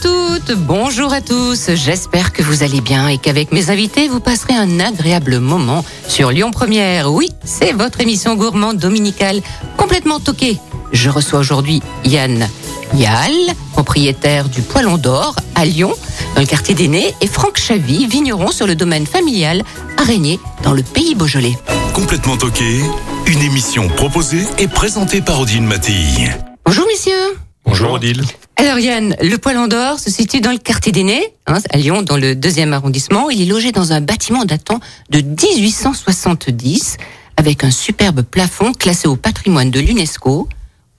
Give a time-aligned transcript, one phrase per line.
[0.00, 1.70] Toutes, bonjour à tous.
[1.74, 6.30] J'espère que vous allez bien et qu'avec mes invités, vous passerez un agréable moment sur
[6.30, 7.12] Lyon Première.
[7.12, 9.40] Oui, c'est votre émission gourmande dominicale
[9.76, 10.58] complètement toquée.
[10.92, 12.48] Je reçois aujourd'hui Yann
[12.94, 13.32] Yal,
[13.72, 15.94] propriétaire du Poilon d'Or à Lyon,
[16.34, 19.62] dans le quartier des Nez, et Franck Chavy, vigneron sur le domaine familial
[19.96, 21.56] Araignée, dans le pays Beaujolais.
[21.94, 22.80] Complètement toqué,
[23.26, 26.30] une émission proposée et présentée par Odile Mattei.
[26.64, 27.38] Bonjour messieurs.
[27.64, 28.24] Bonjour Odile.
[28.60, 32.18] Alors Yann, le Poilon d'Or se situe dans le quartier des hein, à Lyon, dans
[32.18, 33.30] le deuxième arrondissement.
[33.30, 36.98] Il est logé dans un bâtiment datant de 1870,
[37.38, 40.46] avec un superbe plafond classé au patrimoine de l'UNESCO,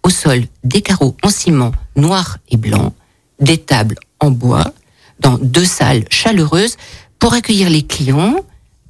[0.01, 2.95] au sol des carreaux en ciment noir et blanc,
[3.39, 4.73] des tables en bois,
[5.19, 6.77] dans deux salles chaleureuses
[7.19, 8.37] pour accueillir les clients,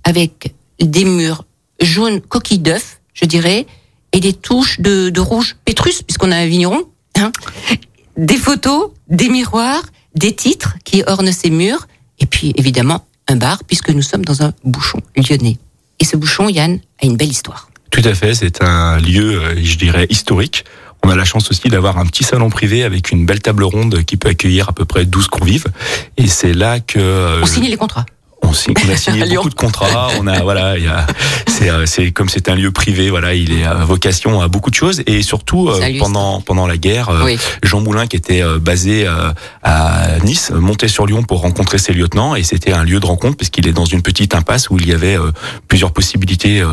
[0.06, 1.44] avec des murs
[1.82, 3.66] jaunes coquilles d'œufs, je dirais,
[4.14, 6.86] et des touches de, de rouge pétrus, puisqu'on a un vigneron.
[7.18, 7.34] Hein
[8.18, 9.84] des photos, des miroirs,
[10.16, 11.88] des titres qui ornent ces murs,
[12.20, 15.58] et puis évidemment un bar, puisque nous sommes dans un bouchon lyonnais.
[16.00, 17.70] Et ce bouchon, Yann, a une belle histoire.
[17.92, 20.66] Tout à fait, c'est un lieu, euh, je dirais, historique.
[21.04, 24.04] On a la chance aussi d'avoir un petit salon privé avec une belle table ronde
[24.04, 25.66] qui peut accueillir à peu près 12 convives.
[26.18, 27.00] Et c'est là que...
[27.00, 28.06] euh, On signe les contrats.
[28.44, 30.08] On, signe- on a signé beaucoup de contrats.
[30.20, 31.06] On a voilà, il y a,
[31.48, 34.70] c'est, euh, c'est comme c'est un lieu privé, voilà, il est à vocation à beaucoup
[34.70, 37.38] de choses et surtout euh, pendant pendant la guerre, euh, Oui.
[37.64, 39.32] Jean Moulin qui était euh, basé euh,
[39.64, 43.38] à Nice montait sur Lyon pour rencontrer ses lieutenants et c'était un lieu de rencontre
[43.38, 45.32] puisqu'il est dans une petite impasse où il y avait euh,
[45.68, 46.68] plusieurs possibilités euh,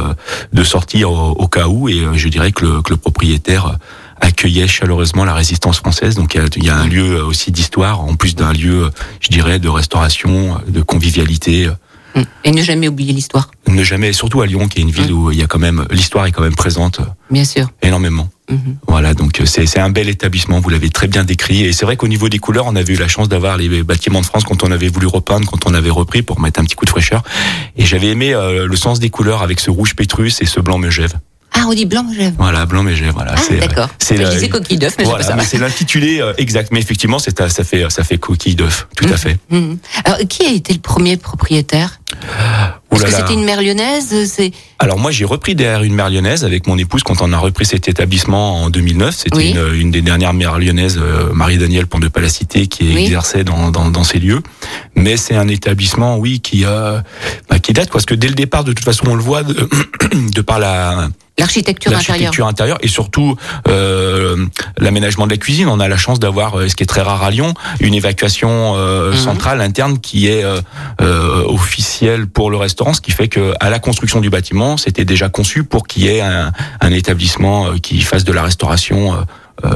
[0.52, 3.66] de sortir au, au cas où et euh, je dirais que le, que le propriétaire
[3.66, 3.72] euh,
[4.20, 6.14] accueillait chaleureusement la résistance française.
[6.14, 8.84] Donc il y a, il y a un lieu aussi d'histoire en plus d'un lieu,
[8.84, 8.90] euh,
[9.20, 11.66] je dirais, de restauration, de convivialité.
[11.66, 11.72] euh,
[12.14, 12.22] Mm.
[12.44, 15.30] Et ne jamais oublier l'histoire, Ne jamais, surtout à Lyon, qui est une ville où
[15.30, 17.68] il y a quand même l'histoire est quand même présente euh, bien sûr.
[17.82, 18.28] énormément.
[18.50, 18.78] Mhm.
[18.88, 20.58] Voilà, donc euh, c'est c'est un bel établissement.
[20.58, 21.64] Vous l'avez très bien décrit.
[21.64, 24.22] Et c'est vrai qu'au niveau des couleurs, on avait eu la chance d'avoir les bâtiments
[24.22, 26.74] de France quand on avait voulu repeindre, quand on avait repris pour mettre un petit
[26.74, 27.22] coup de fraîcheur.
[27.76, 30.78] Et j'avais aimé euh, le sens des couleurs avec ce rouge pétrus et ce blanc
[30.78, 31.18] megève.
[31.52, 32.34] Ah, on dit blanc, j'aime.
[32.38, 33.12] Voilà, blanc megève.
[33.14, 33.88] Voilà, Ah, c'est euh, d'accord.
[33.98, 35.44] c'est la- disais coquille d'œuf, mais c'est voilà, pas ça.
[35.44, 36.70] c'est l'intitulé euh, exact.
[36.72, 38.86] Mais effectivement, c'est ça fait ça fait coquille d'œuf.
[38.96, 39.38] Tout à fait.
[39.50, 39.78] Mhm.
[40.04, 42.00] Alors, qui a été le premier propriétaire?
[42.90, 44.12] Là que c'était une mère lyonnaise?
[44.28, 44.50] C'est
[44.80, 47.64] Alors moi j'ai repris derrière une mère lyonnaise avec mon épouse quand on a repris
[47.64, 49.14] cet établissement en 2009.
[49.14, 49.50] C'était Oui.
[49.56, 53.04] une, une des dernières mères lyonnaises, euh, Marie-Danielle Pont de Palacité, qui Oui.
[53.04, 54.42] exerçait dans, dans, dans ces lieux.
[54.96, 57.00] Mais c'est un établissement, oui, qui euh,
[57.48, 59.68] bah, qui date parce que dès le départ, de toute façon, on le voit de,
[60.34, 62.08] de par la l'architecture intérieure.
[62.08, 63.36] l'architecture intérieure et surtout
[63.68, 64.46] euh,
[64.78, 65.68] l'aménagement de la cuisine.
[65.68, 68.74] On a la chance d'avoir, euh, ce qui est très rare à Lyon, une évacuation
[68.76, 69.16] euh, Mhm.
[69.18, 70.60] centrale interne qui est euh,
[71.00, 75.04] euh, officielle pour le restaurant, ce qui fait que à la construction du bâtiment, c'était
[75.04, 79.24] déjà conçu pour qu'il y ait un, un établissement euh, qui fasse de la restauration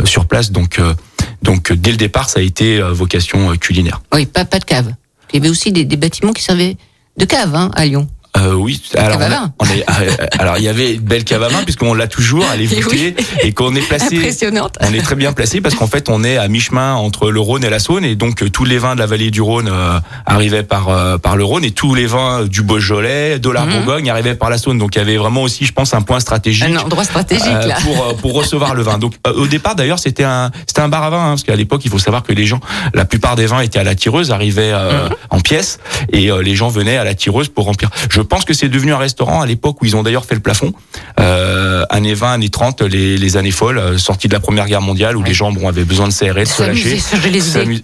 [0.04, 0.52] sur place.
[0.52, 0.94] Donc, euh,
[1.42, 4.00] donc dès le départ, ça a été vocation culinaire.
[4.14, 4.94] Oui, pas, pas de cave.
[5.32, 6.76] Il y avait aussi des, des bâtiments qui servaient
[7.16, 8.06] de cave hein, à Lyon.
[8.38, 11.42] Euh, oui, alors on a- on est, euh, alors il y avait une belle cave
[11.42, 14.16] à vin puisqu'on l'a toujours, elle est voûtée et qu'on est placé.
[14.16, 14.76] Impressionnante.
[14.80, 17.62] On est très bien placé parce qu'en fait, on est à mi-chemin entre le Rhône
[17.62, 19.98] et la Saône et donc euh, tous les vins de la vallée du Rhône euh,
[20.24, 23.70] arrivaient par euh, par le Rhône et tous les vins du Beaujolais, de la Mhm.
[23.84, 24.78] Bourgogne arrivaient par la Saône.
[24.78, 26.64] Donc il y avait vraiment aussi, je pense, un point stratégique.
[26.64, 27.76] Un endroit stratégique, euh, là.
[27.82, 28.96] pour euh, pour recevoir le vin.
[28.96, 31.54] Donc euh, au départ d'ailleurs c'était un c'était un bar à vin hein, parce qu'à
[31.56, 32.60] l'époque il faut savoir que les gens
[32.94, 35.14] la plupart des vins étaient à la tireuse arrivaient euh, Mhm.
[35.30, 35.78] en pièces
[36.10, 37.90] et euh, les gens venaient à la tireuse pour remplir.
[38.10, 40.40] Je pense que c'est devenu un restaurant à l'époque où ils ont d'ailleurs fait le
[40.40, 40.72] plafond
[41.20, 44.80] euh, années 20 années 30 les les années folles euh, sorties de la première guerre
[44.80, 46.98] mondiale où les gens bon avaient besoin de s'aérer de se lâcher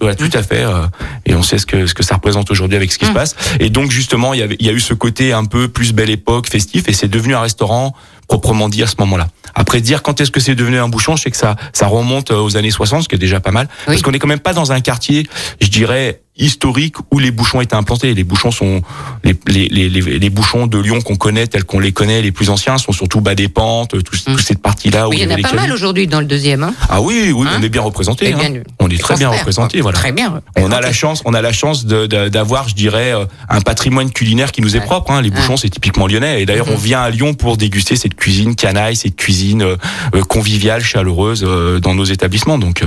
[0.00, 0.62] voilà, tout à fait.
[0.64, 0.86] euh,
[1.26, 3.14] et on sait ce que ce que ça représente aujourd'hui avec ce qui se Mm.
[3.14, 3.36] passe.
[3.60, 5.92] Et donc justement, il y avait il y a eu ce côté un peu plus
[5.92, 7.94] belle époque, festif, et c'est devenu un restaurant
[8.28, 9.28] proprement dit à ce moment-là.
[9.54, 12.30] Après dire quand est-ce que c'est devenu un bouchon, je sais que ça ça remonte
[12.30, 14.40] euh, aux années 60, ce qui est déjà pas mal, parce qu'on est quand même
[14.40, 15.26] pas dans un quartier,
[15.60, 18.14] je dirais historique où les bouchons étaient implantés.
[18.14, 18.82] Les bouchons sont
[19.24, 22.50] les les les, les, bouchons de Lyon qu'on connaît tels qu'on les connaît, les plus
[22.50, 24.32] anciens sont surtout bas des pentes, tout, Mm.
[24.36, 26.62] toute cette partie-là où Oui, il y en a pas mal aujourd'hui dans le deuxième.
[26.62, 26.74] Hein.
[26.88, 28.26] Ah oui, oui, Hein on est bien représenté.
[28.30, 28.62] Eh hein.
[28.78, 29.98] On est très bien représenté, voilà.
[29.98, 30.40] Très bien.
[30.56, 34.52] On a la chance, on a la chance d'avoir, je dirais, euh, un patrimoine culinaire
[34.52, 35.10] qui nous est propre.
[35.10, 35.22] Hein.
[35.22, 36.42] Les bouchons, c'est typiquement lyonnais.
[36.42, 39.76] Et d'ailleurs, on vient à Lyon pour déguster cette cuisine canaille, cette cuisine euh,
[40.14, 42.58] euh, conviviale, chaleureuse euh, dans nos établissements.
[42.58, 42.86] Donc, euh,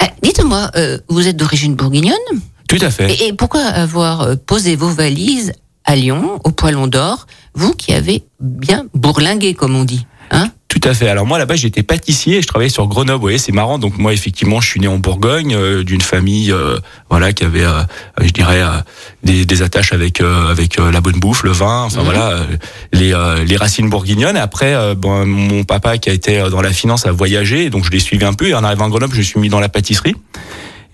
[0.00, 2.16] Eh, Dites-moi, euh, vous êtes d'origine bourguignonne?
[2.76, 3.12] Tout à fait.
[3.12, 5.52] et, et pourquoi avoir euh, posé vos valises
[5.84, 10.06] à Lyon, au Poilon d'Or, vous qui avez bien bourlingué, comme on dit.
[10.30, 10.50] Hein?
[10.68, 11.08] Tout à fait.
[11.08, 13.16] Alors moi là-bas j'étais pâtissier et je travaillais sur Grenoble.
[13.16, 13.78] Vous voyez, c'est marrant.
[13.78, 16.78] Donc moi effectivement je suis né en Bourgogne euh, d'une famille euh,
[17.10, 17.82] voilà qui avait euh,
[18.22, 18.62] je dirais
[19.22, 22.04] des, des, attaches avec avec la bonne bouffe, le vin, enfin mhm.
[22.04, 22.46] voilà
[22.94, 23.12] les
[23.46, 24.38] les racines bourguignonnes.
[24.38, 28.00] Après bon, mon papa qui a été dans la finance a voyagé donc je l'ai
[28.00, 30.14] suivi un peu et en arrivant à Grenoble je suis mis dans la pâtisserie.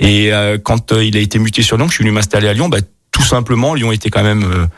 [0.00, 0.30] Et
[0.62, 2.68] quand il a été muté sur Lyon, je suis venu m'installer à Lyon.
[2.68, 2.78] Bah,
[3.10, 4.68] tout simplement, Lyon était quand même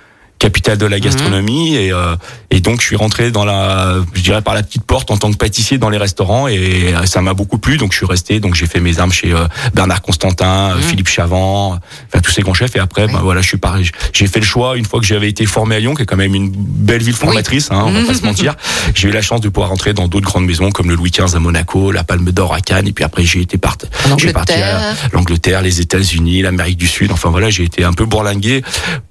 [0.41, 1.03] capitale de la mhm.
[1.03, 2.17] gastronomie et, euh,
[2.51, 5.31] et donc je suis rentré dans la je dirais par la petite porte en tant
[5.31, 7.77] que pâtissier dans les restaurants et euh, ça m'a beaucoup plu.
[7.77, 10.83] Donc je suis resté donc j'ai fait mes armes chez euh, Bernard Constantin mhm.
[10.83, 11.79] Philippe Chavant
[12.09, 12.75] enfin tous ces grands chefs.
[12.75, 15.29] Et après ben voilà je suis pareil j'ai fait le choix une fois que j'avais
[15.29, 18.05] été formé à Lyon qui est quand même une belle ville formatrice hein, on va
[18.05, 18.57] pas se mentir.
[18.95, 21.37] J'ai eu la chance de pouvoir rentrer dans d'autres grandes maisons comme le Louis XV
[21.37, 22.89] à Monaco la Palme d'Or à Cannes.
[22.89, 23.87] Et puis après j'ai été parti
[24.17, 27.13] j'ai parti à l'Angleterre les États-Unis l'Amérique du Sud.
[27.13, 28.63] Enfin voilà j'ai été un peu bourlingué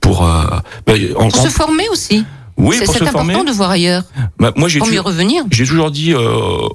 [0.09, 0.27] pour
[0.85, 2.25] ben, pour se former aussi.
[2.59, 4.03] Oui, c'est important de voir ailleurs.
[4.37, 5.43] Bah, moi, j'ai pour mieux revenir.
[5.49, 6.19] J'ai toujours dit, euh,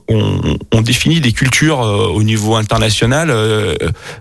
[0.09, 3.75] on, on, définit des cultures euh, au niveau international euh,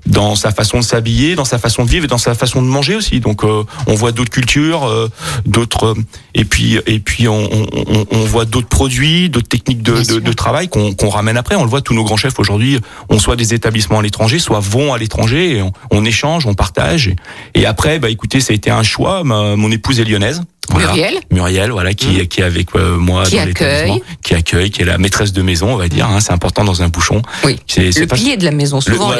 [0.06, 2.68] dans sa façon de s'habiller, dans sa façon de vivre et dans sa façon de
[2.68, 3.22] manger aussi.
[3.22, 5.10] Donc, euh, on voit d'autres cultures, euh,
[5.46, 5.96] d'autres,
[6.36, 10.34] et puis et puis on, on, on voit d'autres produits, d'autres techniques de, de, de
[10.34, 11.56] travail qu'on qu'on ramène après.
[11.56, 12.80] On le voit, tous nos grands chefs aujourd'hui
[13.10, 15.58] ont soit des établissements à l'étranger, soit vont à l'étranger.
[15.58, 17.14] Et on, échange, on partage.
[17.56, 19.24] Et, après, bah écoutez, ça a été un choix.
[19.24, 20.42] mon épouse est lyonnaise.
[20.72, 21.16] Muriel.
[21.32, 22.28] Muriel, voilà, qui, mmh.
[22.28, 24.02] qui est avec euh, moi qui dans accueille.
[24.24, 26.08] qui accueille, qui est la maîtresse de maison, on va dire.
[26.08, 27.22] Hein, c'est important dans un bouchon.
[27.44, 27.60] Oui.
[27.68, 29.12] C'est, le pilier de la maison, souvent.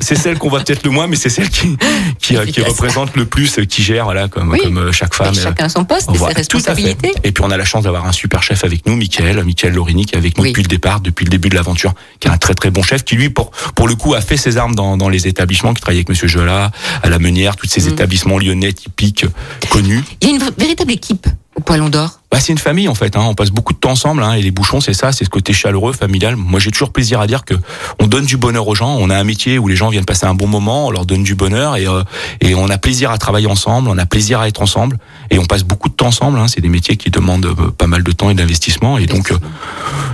[0.00, 1.76] c'est, celle qu'on voit peut-être le moins, mais c'est celle qui
[2.20, 5.34] qui, euh, qui représente le plus, qui gère, voilà, comme comme euh, chaque femme.
[5.34, 7.12] Et chacun son poste, et ses responsabilités.
[7.24, 10.06] Et puis on a la chance d'avoir un super chef avec nous, Michael, Michael Lorini,
[10.06, 12.38] qui est avec nous depuis le départ, depuis le début de l'aventure, qui est un
[12.38, 14.96] très très bon chef, qui lui pour pour le coup a fait ses armes dans,
[14.96, 16.70] dans les établissements, qui travaille avec Monsieur Jola,
[17.02, 17.88] à la Meunière, tous ces mmh.
[17.88, 19.26] établissements lyonnais typiques
[19.70, 20.02] connus.
[20.20, 21.26] Il y a une véritable équipe
[21.58, 23.16] au Poilon d'Or bah, c'est une famille en fait.
[23.16, 23.24] Hein.
[23.26, 24.34] On passe beaucoup de temps ensemble hein.
[24.34, 26.36] et les bouchons, c'est ça, c'est ce côté chaleureux, familial.
[26.36, 27.54] Moi, j'ai toujours plaisir à dire que
[28.00, 28.98] on donne du bonheur aux gens.
[29.00, 31.22] On a un métier où les gens viennent passer un bon moment, on leur donne
[31.22, 32.02] du bonheur et euh,
[32.42, 34.98] et on a plaisir à travailler ensemble, on a plaisir à être ensemble
[35.30, 36.38] et on passe beaucoup de temps ensemble.
[36.38, 36.48] Hein.
[36.48, 39.38] C'est des métiers qui demandent euh, pas mal de temps et d'investissement et donc euh,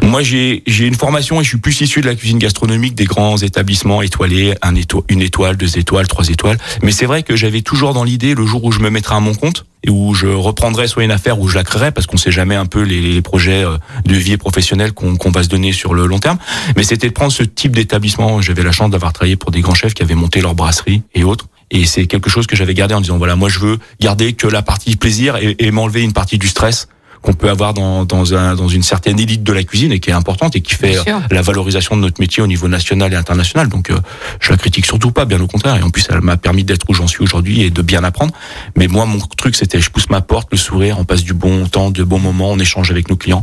[0.02, 3.06] moi j'ai j'ai une formation et je suis plus issu de la cuisine gastronomique des
[3.06, 4.74] grands établissements étoilés, un
[5.08, 6.58] une étoile, deux étoiles, trois étoiles.
[6.82, 9.20] Mais c'est vrai que j'avais toujours dans l'idée le jour où je me mettrai à
[9.20, 12.16] mon compte et où je reprendrai soit une affaire où je la créerai parce qu'on
[12.16, 15.94] sait jamais un peu les, projets euh, de vie professionnelle qu'on va se donner sur
[15.94, 16.38] le long terme.
[16.76, 18.40] Mais c'était de prendre ce type d'établissement.
[18.42, 21.24] J'avais la chance d'avoir travaillé pour des grands chefs qui avaient monté leur brasserie et
[21.24, 21.46] autres.
[21.70, 24.46] Et c'est quelque chose que j'avais gardé en disant voilà, moi je veux garder que
[24.46, 26.88] la partie plaisir et m'enlever une partie du stress
[27.24, 30.10] qu'on peut avoir dans, dans, un, dans une certaine élite de la cuisine et qui
[30.10, 30.98] est importante et qui fait
[31.30, 33.68] la valorisation de notre métier au niveau national et international.
[33.68, 33.98] Donc euh,
[34.40, 35.76] je la critique surtout pas, bien au contraire.
[35.76, 38.34] Et en plus, elle m'a permis d'être où j'en suis aujourd'hui et de bien apprendre.
[38.76, 41.66] Mais moi, mon truc, c'était je pousse ma porte, le sourire, on passe du bon
[41.66, 43.42] temps, de bons moments, on échange avec nos clients.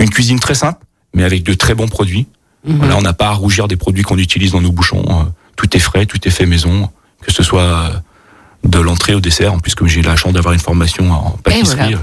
[0.00, 0.84] Une cuisine très simple,
[1.14, 2.26] mais avec de très bons produits.
[2.66, 2.78] Mhm.
[2.78, 5.04] Voilà, on n'a pas à rougir des produits qu'on utilise dans nos bouchons.
[5.08, 5.24] Euh,
[5.54, 6.90] tout est frais, tout est fait maison,
[7.22, 7.90] que ce soit euh,
[8.64, 9.54] de l'entrée au dessert.
[9.54, 11.94] En plus, comme j'ai la chance d'avoir une formation en pâtisserie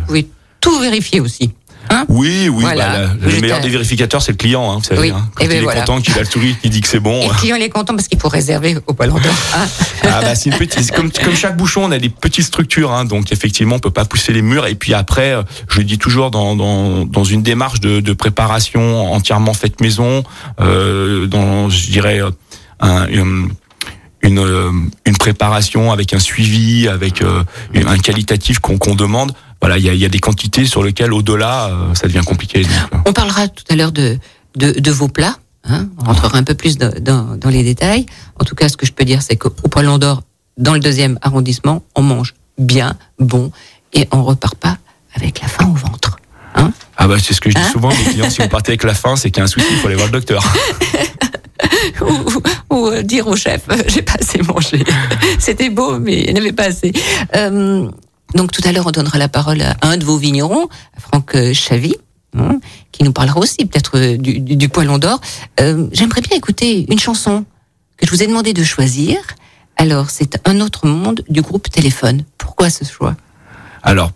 [0.68, 1.52] tout vérifier aussi.
[1.90, 2.66] Hein oui, oui.
[2.66, 4.70] Bah, le meilleur des vérificateurs, c'est le client.
[4.70, 5.30] Hein, vous savez, hein.
[5.36, 7.22] Quand eh ben il est content, qu'il a le sourire, qu'il dit que c'est bon.
[7.22, 9.18] Et le client il est content parce qu'il faut réserver au d'Or.
[9.56, 9.66] Hein.
[10.04, 10.92] ah bah c'est une petite.
[10.92, 12.92] Comme, comme chaque bouchon, on a des petites structures.
[12.92, 14.68] Hein, donc effectivement, on peut pas pousser les murs.
[14.68, 19.14] Et puis après, euh, je dis toujours dans dans, dans une démarche de, de préparation
[19.14, 20.24] entièrement faite maison,
[20.60, 22.32] euh, dans je dirais euh,
[22.82, 23.50] un, une,
[24.24, 27.44] une, une préparation avec un suivi, avec euh,
[27.74, 31.94] un qualitatif qu'on qu'on demande voilà, il y a, des quantités sur lesquelles, au-delà, euh,
[31.96, 32.66] ça devient compliqué.
[32.66, 32.98] Euh.
[33.06, 34.18] On parlera tout à l'heure de,
[34.56, 35.38] de, vos plats.
[35.64, 35.88] Hein.
[36.00, 38.06] on rentrera un peu plus dans, dans, les détails.
[38.40, 40.22] En tout cas, ce que je peux dire, c'est qu'au Poilon d'Or,
[40.58, 43.52] dans le deuxième arrondissement, on mange bien, bon,
[43.94, 44.78] et on repart pas
[45.16, 46.18] avec la faim au ventre.
[46.56, 48.72] Hein ah bah c'est ce que je dis hein souvent, mes clients, si vous partez
[48.72, 50.44] avec la faim, c'est qu'il y a un souci, il faut aller voir le docteur.
[52.72, 54.84] ou, euh, dire au chef, j'ai pas assez mangé.
[55.40, 56.92] C'était beau, mais il n'y avait pas assez.
[58.36, 60.68] Donc tout à l'heure, on donnera la parole à un de vos vignerons,
[60.98, 61.96] Franck euh, Chavy,
[62.38, 62.60] hein,
[62.92, 65.22] qui nous parlera aussi peut-être euh, du, du, poilon d'or.
[65.60, 67.46] Euh, J'aimerais bien écouter une chanson
[67.98, 69.18] que je vous ai demandé de choisir.
[69.78, 72.24] Alors, c'est Un autre monde du groupe Téléphone.
[72.38, 73.16] Pourquoi ce choix?
[73.84, 74.12] Alors,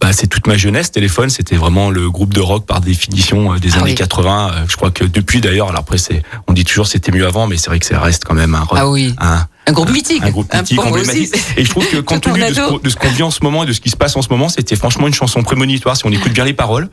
[0.00, 0.92] bah, c'est toute ma jeunesse.
[0.92, 4.66] Téléphone, c'était vraiment le groupe de rock par définition euh, des ah années 80.
[4.68, 7.56] Je crois que depuis d'ailleurs, alors après, c'est, on dit toujours c'était mieux avant, mais
[7.56, 8.78] c'est vrai que ça reste quand même un rock.
[8.80, 9.14] Ah oui.
[9.18, 10.22] Un, un groupe mythique.
[10.22, 11.34] Un groupe mythique, emblématique.
[11.56, 13.72] Et je trouve que compte tenu de ce qu'on vit en ce moment et de
[13.72, 15.96] ce qui se passe en ce moment, c'était franchement une chanson prémonitoire.
[15.96, 16.88] Si on écoute bien les paroles,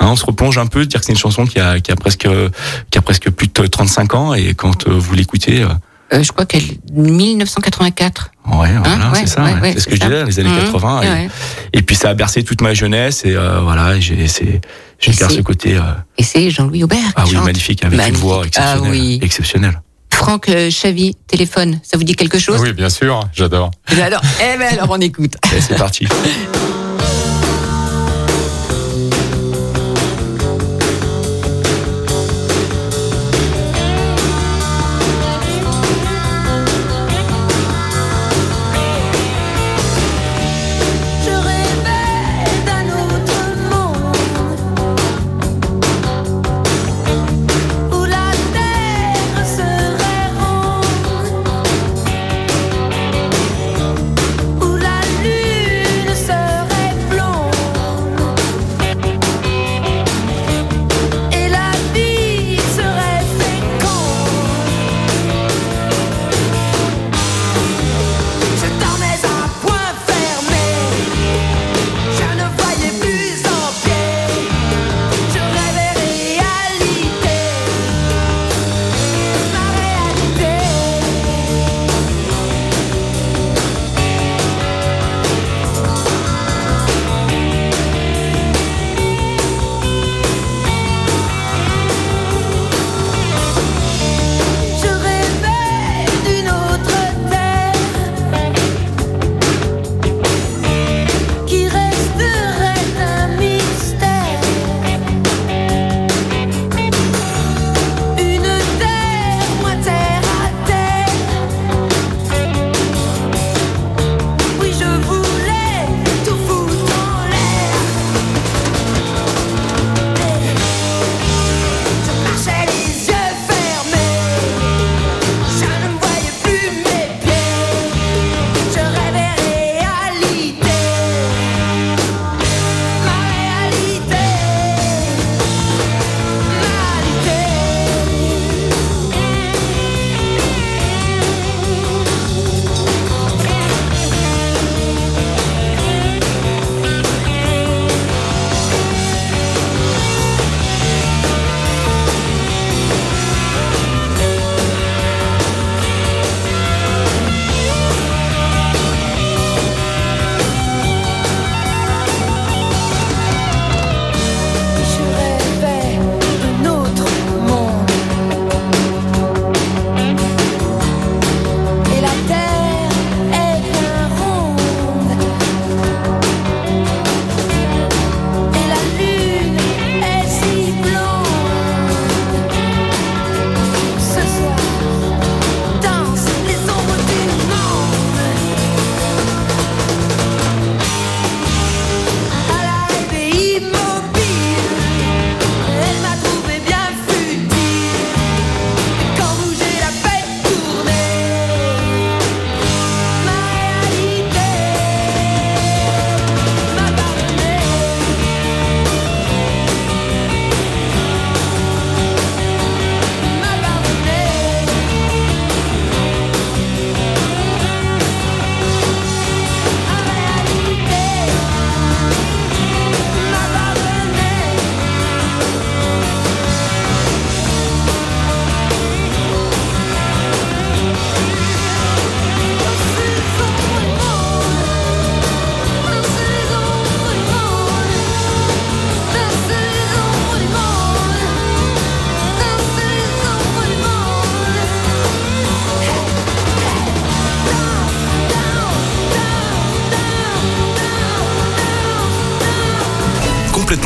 [0.00, 1.96] hein, on se replonge un peu, dire que c'est une chanson qui a, qui a
[1.96, 2.26] presque,
[2.90, 5.68] qui a presque plus de 35 ans et quand euh, vous l'écoutez, euh,
[6.12, 8.30] Euh, je crois qu'elle 1984.
[8.46, 9.42] Ouais, voilà, Hein, ouais, c'est ça.
[9.44, 10.24] ouais, c'est ce que c'est je ça.
[10.24, 11.02] disais, les années Mhm, 80.
[11.02, 11.28] Et, ouais.
[11.72, 14.60] et puis ça a bercé toute ma jeunesse et euh, voilà, j'ai, c'est-
[15.00, 15.76] ce côté.
[15.76, 15.80] euh,
[16.16, 16.98] Et c'est Jean-Louis Aubert.
[17.16, 17.44] ah oui, chante.
[17.44, 18.22] magnifique, avec Magnifique.
[18.22, 18.82] une voix exceptionnelle.
[18.84, 19.18] Ah oui.
[19.22, 19.80] exceptionnelle.
[20.26, 22.60] Franck euh, Chavy, téléphone, ça vous dit quelque chose?
[22.60, 23.70] Oui, bien sûr, j'adore.
[23.92, 25.36] Eh ben alors, eh ben alors on écoute.
[25.60, 26.08] C'est parti.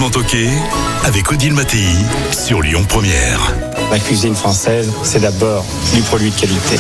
[0.01, 0.49] Complètement toqué
[1.05, 1.85] avec Odile Mattei
[2.33, 3.55] sur Lyon Première.
[3.91, 5.63] La cuisine française, c'est d'abord
[5.95, 6.77] du produit de qualité.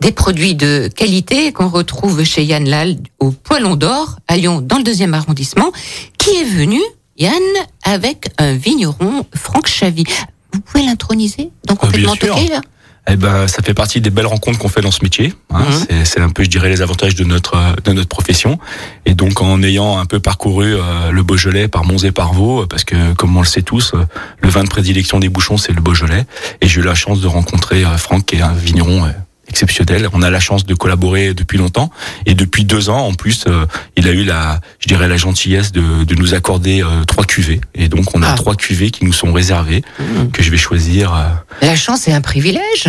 [0.00, 4.78] Des produits de qualité qu'on retrouve chez Yann Lal au Poilon d'Or à Lyon dans
[4.78, 5.70] le deuxième arrondissement,
[6.18, 6.80] qui est venu,
[7.18, 7.40] Yann,
[7.84, 10.02] avec un vigneron, Franck Chavy.
[10.52, 12.16] Vous pouvez l'introniser dans bien Complètement.
[12.16, 12.62] Toqué là?
[13.08, 15.34] Eh ben, ça fait partie des belles rencontres qu'on fait dans ce métier.
[15.50, 15.64] hein.
[15.90, 16.04] Mhm.
[16.04, 18.58] C'est- un peu, je dirais, les avantages de notre de notre profession.
[19.04, 22.62] Et donc, en ayant un peu parcouru euh, le Beaujolais par Monts et par Vaux,
[22.62, 24.04] euh, parce que, comme on le sait tous, euh,
[24.40, 26.24] le vin de prédilection des bouchons, c'est le Beaujolais.
[26.62, 29.04] Et j'ai eu la chance de rencontrer euh, Franck, qui est un vigneron
[29.58, 30.08] exceptionnel.
[30.12, 31.90] On a la chance de collaborer depuis longtemps.
[32.26, 35.70] Et depuis deux ans, en plus, euh, il a eu la, je dirais, la gentillesse
[35.70, 37.60] de, de nous accorder euh, trois cuvées.
[37.76, 38.34] Et donc, on a Ah.
[38.34, 40.32] trois cuvées qui nous sont réservées, Mhm.
[40.32, 41.14] que je vais choisir.
[41.14, 41.28] euh,
[41.62, 42.88] La chance est un privilège.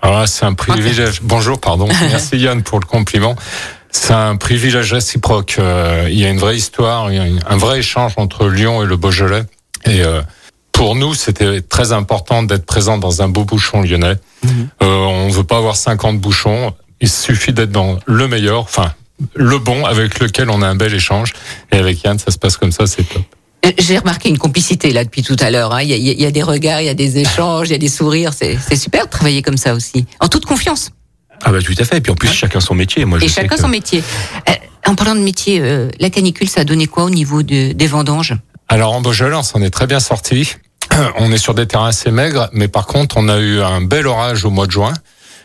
[0.00, 1.20] Ah, c'est un privilège.
[1.22, 1.88] Bonjour, pardon.
[2.10, 3.36] Merci Yann pour le compliment.
[3.90, 5.56] C'est un privilège réciproque.
[5.58, 8.48] Euh, il y a une vraie histoire, il y a une- un vrai échange entre
[8.48, 9.44] Lyon et le Beaujolais.
[9.84, 10.22] Et euh,
[10.82, 14.16] pour nous, c'était très important d'être présent dans un beau bouchon lyonnais.
[14.44, 14.48] Euh,
[14.80, 16.74] on ne veut pas avoir 50 bouchons.
[17.00, 18.92] Il suffit d'être dans le meilleur, enfin
[19.36, 21.34] le bon, avec lequel on a un bel échange.
[21.70, 23.22] Et avec Yann, ça se passe comme ça, c'est top.
[23.64, 25.72] Euh, J'ai remarqué une complicité là depuis tout à l'heure.
[25.72, 25.82] hein.
[25.82, 27.76] Il y, a, il y a des regards, il y a des échanges, il y
[27.76, 28.32] a des sourires.
[28.32, 30.90] C'est super de travailler comme ça aussi, en toute confiance.
[31.44, 31.98] Ah bah tout à fait.
[31.98, 33.04] Et puis en plus, chacun son métier.
[33.04, 34.02] Moi, je Et sais chacun que- son métier.
[34.48, 34.52] Euh,
[34.88, 37.86] en parlant de métier, euh, la canicule, ça a donné quoi au niveau de- des
[37.86, 38.34] vendanges?
[38.68, 40.54] Alors en Beaujolais, on s'en est très bien sorti.
[41.18, 44.06] On est sur des terrains assez maigres, mais par contre, on a eu un bel
[44.06, 44.92] orage au mois de juin,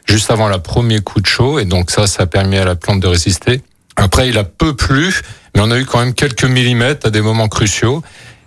[0.05, 2.75] juste avant le premier coup de chaud, et donc ça, ça a permis à la
[2.75, 3.61] plante de résister.
[3.95, 5.13] Après, il a peu plu,
[5.55, 8.03] mais on a eu quand même quelques millimètres à des moments cruciaux,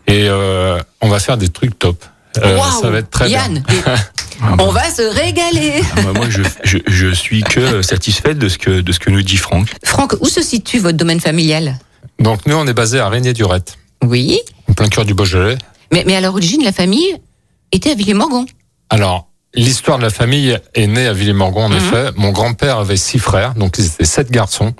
[0.06, 2.04] et euh, on va faire des trucs top.
[2.38, 3.82] Euh, ça va être très Yann, bien.
[4.42, 5.82] Ah bah, on va se régaler.
[5.96, 9.10] ah bah, moi, je, je, je suis que satisfait de ce que de ce que
[9.10, 9.68] nous dit Franck.
[9.84, 11.76] Franck, où se situe votre domaine familial?
[12.20, 15.58] Donc nous, on est basé à Régnier-Durette, Oui, en plein cœur du Beaujolais.
[15.92, 17.16] Mais, mais à l'origine, la famille
[17.72, 18.46] était à Villemorgon.
[18.90, 21.76] Alors, l'histoire de la famille est née à Villemorgon, en Mhm.
[21.76, 22.10] effet.
[22.16, 24.74] Mon grand-père avait six frères, donc ils étaient sept garçons.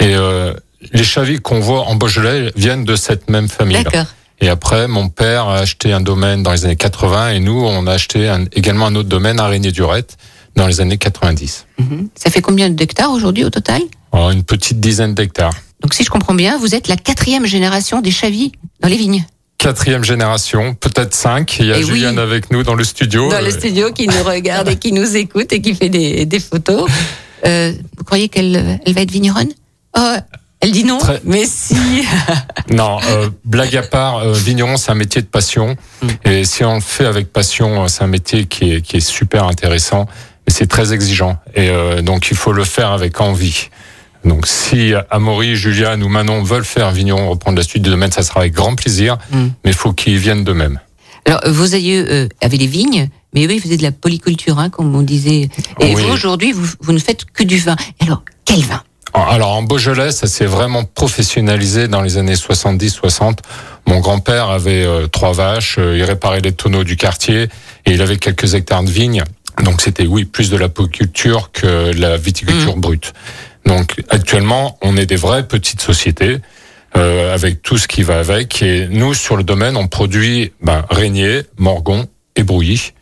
[0.00, 0.54] Et euh,
[0.92, 3.82] les chavis qu'on voit en Beaujolais viennent de cette même famille.
[3.82, 4.06] D'accord.
[4.40, 7.86] Et après, mon père a acheté un domaine dans les années 80 et nous, on
[7.86, 10.16] a acheté un- également un autre domaine à Régnier-Durette
[10.56, 11.66] dans les années 90.
[11.78, 12.08] Mhm.
[12.16, 13.80] Ça fait combien d'hectares aujourd'hui au total?
[14.12, 15.54] Alors, une petite dizaine d'hectares.
[15.80, 19.24] Donc si je comprends bien, vous êtes la quatrième génération des chavis dans les vignes.
[19.64, 21.56] Quatrième génération, peut-être cinq.
[21.58, 21.86] Il y a Eh oui.
[21.92, 23.30] Juliane avec nous dans le studio.
[23.30, 26.26] Dans le Euh, studio qui nous regarde et qui nous écoute et qui fait des,
[26.26, 26.86] des photos.
[27.46, 29.48] Euh, vous croyez qu'elle elle va être vigneronne?
[29.96, 30.16] Oh,
[30.60, 31.74] Elle dit non, Très- mais si.
[32.70, 35.76] Non, euh, blague à part, euh, vigneron, c'est un métier de passion.
[36.02, 36.08] Mm.
[36.28, 39.44] Et si on le fait avec passion, c'est un métier qui est, qui est super
[39.46, 40.04] intéressant.
[40.46, 41.38] Mais c'est très exigeant.
[41.54, 41.70] Et
[42.02, 43.70] donc, il faut le faire avec envie.
[44.24, 48.22] Donc, si Amaury, Juliane ou Manon veulent faire vigneron, reprendre la suite du domaine, ça
[48.22, 49.18] sera avec grand plaisir.
[49.30, 49.46] Mm.
[49.64, 50.80] Mais il faut qu'ils viennent d'eux-mêmes.
[51.26, 54.68] Alors, vos aïeux euh, avaient les vignes, mais eux, ils faisaient de la polyculture, hein,
[54.70, 55.48] comme on disait.
[55.80, 56.02] Et Oui.
[56.02, 57.76] vous, aujourd'hui, vous, vous ne faites que du vin.
[58.00, 58.82] Alors, quel vin?
[59.14, 63.38] Alors en Beaujolais, ça s'est vraiment professionnalisé dans les années 70-60.
[63.86, 67.48] Mon grand-père avait euh, trois vaches, euh, il réparait les tonneaux du quartier
[67.86, 69.22] et il avait quelques hectares de vignes.
[69.62, 73.12] Donc c'était oui plus de la polyculture que de la viticulture brute.
[73.66, 76.38] Donc actuellement, on est des vraies petites sociétés
[76.96, 78.62] euh, avec tout ce qui va avec.
[78.62, 82.92] Et nous sur le domaine, on produit ben, Régnier, Morgon et Brouilly.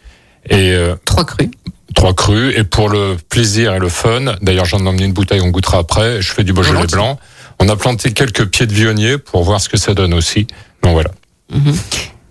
[0.49, 1.49] Et euh, Trois crus.
[1.95, 4.37] trois crus et pour le plaisir et le fun.
[4.41, 6.23] D'ailleurs, j'en ai emmené une bouteille, on goûtera après.
[6.23, 6.97] Je fais du Beaujolais Volontiers.
[6.97, 7.19] blanc.
[7.59, 10.47] On a planté quelques pieds de vionnier pour voir ce que ça donne aussi.
[10.83, 11.11] Donc voilà,
[11.53, 11.75] Mhm.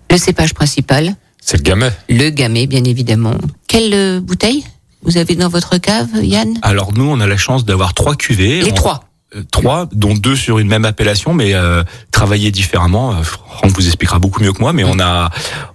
[0.09, 1.91] Le cépage principal, c'est le gamay.
[2.09, 3.35] le gamay, bien évidemment.
[3.67, 4.65] Quelle euh, bouteille?
[5.03, 8.61] Vous avez dans votre cave, Yann Alors nous, on a la chance d'avoir trois cuvées.
[8.61, 9.03] Les On- trois.
[9.35, 13.13] euh, trois, dont deux sur une même appellation, mais euh, travaillées différemment.
[13.13, 15.29] Euh, Franck vous expliquera beaucoup mieux que moi, mais on a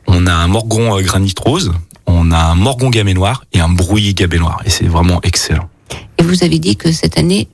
[0.06, 1.72] on a un Morgon euh, granit rose,
[2.06, 5.68] on a un Morgon gamay noir et un Brouilly gamay noir, et c'est vraiment excellent.
[6.18, 7.48] Et vous avez dit que cette année,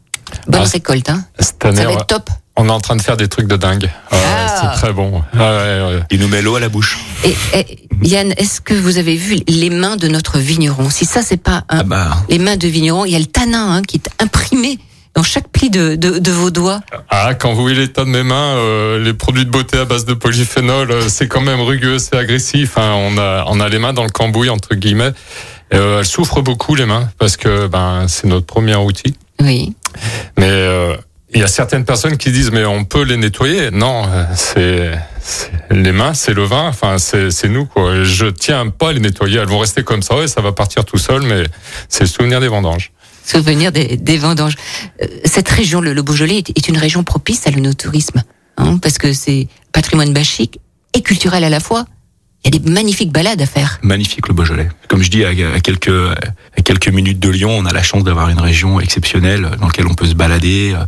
[0.49, 2.31] bonne Ah, récolte, hein Cette année, Ça va être top.
[2.57, 3.85] On est en train de faire des trucs de dingue.
[4.13, 4.75] Ouais, Ah.
[4.75, 5.23] C'est très bon.
[5.35, 6.01] Ouais, ouais, ouais.
[6.11, 6.99] Il nous met l'eau à la bouche.
[7.25, 10.91] Et, et, Yann, est-ce que vous avez vu les mains de notre vigneron?
[10.91, 13.25] Si ça, c'est pas un, Ah bah, les mains de vigneron, il y a le
[13.27, 14.79] tanin hein, qui est imprimé
[15.15, 16.81] dans chaque pli de, de, de vos doigts.
[17.11, 20.05] Ah, quand vous voyez l'état de mes mains, euh, les produits de beauté à base
[20.05, 22.77] de polyphénol, euh, c'est quand même rugueux, c'est agressif.
[22.79, 22.93] hein.
[22.97, 25.13] On a, on a les mains dans le cambouis entre guillemets.
[25.75, 29.15] Euh, elles souffrent beaucoup les mains parce que ben c'est notre premier outil.
[29.41, 29.75] Oui.
[30.39, 30.97] Mais euh,
[31.35, 33.71] il y a certaines personnes qui disent mais on peut les nettoyer.
[33.71, 34.91] Non, euh, c'est
[35.21, 36.69] c'est- les mains, c'est le vin.
[36.69, 38.03] Enfin, c'est c'est nous quoi.
[38.05, 39.39] Je tiens pas à les nettoyer.
[39.39, 41.23] Elles vont rester comme ça et ça va partir tout seul.
[41.23, 41.45] Mais
[41.89, 42.93] c'est le souvenir des vendanges.
[43.25, 44.57] Souvenir des, des vendanges.
[45.03, 48.23] Euh, Cette région, le, le Beaujolais, est, est une région propice à l'onotourisme,
[48.57, 50.59] hein, parce que c'est patrimoine bachique
[50.93, 51.85] et culturel à la fois.
[52.45, 53.79] Il y a des magnifiques balades à faire.
[53.83, 54.69] magnifique le Beaujolais.
[54.89, 58.03] Comme je dis, à, à quelques à quelques minutes de Lyon, on a la chance
[58.03, 60.85] d'avoir une région exceptionnelle dans laquelle on peut se balader, euh,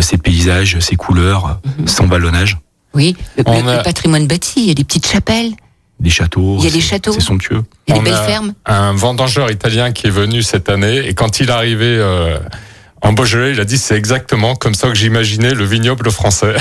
[0.00, 2.58] ses paysages, ses couleurs, sans vallonnage,
[2.94, 5.52] Oui, le, On le- a- le patrimoine bâti, il y a des petites chapelles,
[6.00, 6.56] des châteaux.
[6.58, 7.12] Il y a des châteaux.
[7.12, 7.62] C'est somptueux.
[7.86, 8.54] il y a des belles a fermes.
[8.66, 12.38] Un vendangeur italien qui est venu cette année et quand il est arrivé euh,
[13.02, 16.54] en Beaujolais, il a dit c'est exactement comme ça que j'imaginais le vignoble français.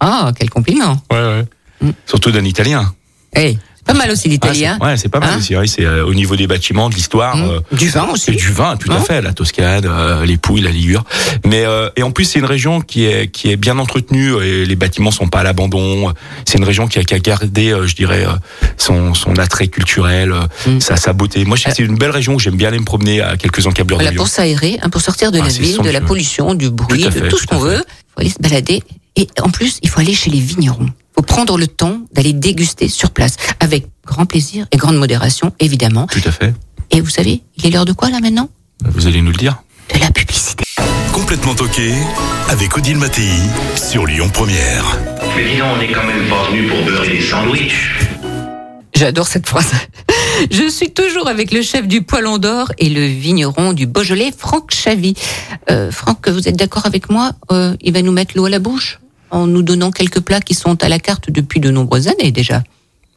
[0.00, 0.96] Ah, quel compliment.
[1.10, 1.44] ouais,
[1.82, 1.92] ouais.
[2.06, 2.92] Surtout d'un Italien.
[3.34, 3.58] Hey,
[3.88, 4.76] Pas mal aussi Ah, l'italien.
[4.78, 5.56] c'est- ouais, c'est pas mal Hein aussi.
[5.56, 7.36] oui, c'est euh, au niveau des bâtiments, de l'histoire.
[7.36, 7.50] Mmh.
[7.72, 8.30] euh, Du vin aussi.
[8.30, 11.04] Et du vin, tout à Hein fait, la Toscane, euh, les Pouilles, la Ligure.
[11.46, 14.66] Mais euh, et en plus c'est une région qui est qui est bien entretenue et
[14.66, 16.12] les bâtiments sont pas à l'abandon.
[16.44, 18.24] C'est une région qui a, gardé, euh, je dirais,
[18.76, 20.80] son son attrait culturel, euh, Mm.
[20.80, 21.44] sa sa beauté.
[21.44, 24.02] Moi, c'est une belle région où j'aime bien aller me promener à quelques encablures de
[24.02, 24.18] Voilà, Lyon.
[24.18, 27.08] pour s'aérer, hein, pour sortir de Ah, la ville, de la pollution, du bruit, Tout
[27.08, 27.84] à de tout ce tout à qu'on veut.
[27.86, 28.82] Il faut aller se balader.
[29.18, 30.86] Et en plus, il faut aller chez les vignerons.
[30.86, 35.52] Il faut prendre le temps d'aller déguster sur place, avec grand plaisir et grande modération,
[35.58, 36.06] évidemment.
[36.06, 36.54] Tout à fait.
[36.92, 38.48] Et vous savez, il est l'heure de quoi là maintenant?
[38.84, 39.56] Vous allez nous le dire.
[39.92, 40.64] De la publicité.
[41.12, 41.94] Complètement toqué
[42.48, 43.28] avec Odile Mattei
[43.74, 44.84] sur Lyon Première.
[45.36, 47.98] Mais dis donc, on n'est quand même pas venu pour beurrer des sandwichs.
[48.94, 49.72] J'adore cette phrase.
[50.52, 54.72] Je suis toujours avec le chef du Poilon d'Or et le vigneron du Beaujolais, Franck
[54.72, 55.14] Chavy.
[55.72, 57.32] Euh, Franck, vous êtes d'accord avec moi?
[57.50, 59.00] Euh, Il va nous mettre l'eau à la bouche?
[59.30, 62.62] En nous donnant quelques plats qui sont à la carte depuis de nombreuses années déjà.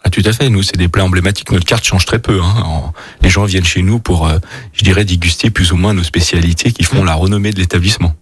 [0.04, 0.50] Ah, tout à fait.
[0.50, 1.52] Nous, c'est des plats emblématiques.
[1.52, 2.42] Notre carte change très peu.
[2.42, 2.92] Hein.
[3.22, 4.40] Les gens viennent chez nous pour, euh,
[4.74, 8.16] je dirais, déguster plus ou moins nos spécialités qui font la renommée de l'établissement.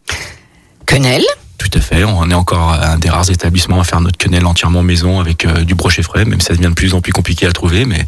[0.85, 1.23] Quenelle,
[1.57, 2.03] Tout à fait.
[2.03, 5.63] On est encore un des rares établissements à faire notre quenelle entièrement maison avec euh,
[5.63, 7.85] du brochet frais, même si ça devient de plus en plus compliqué à trouver.
[7.85, 8.05] Mais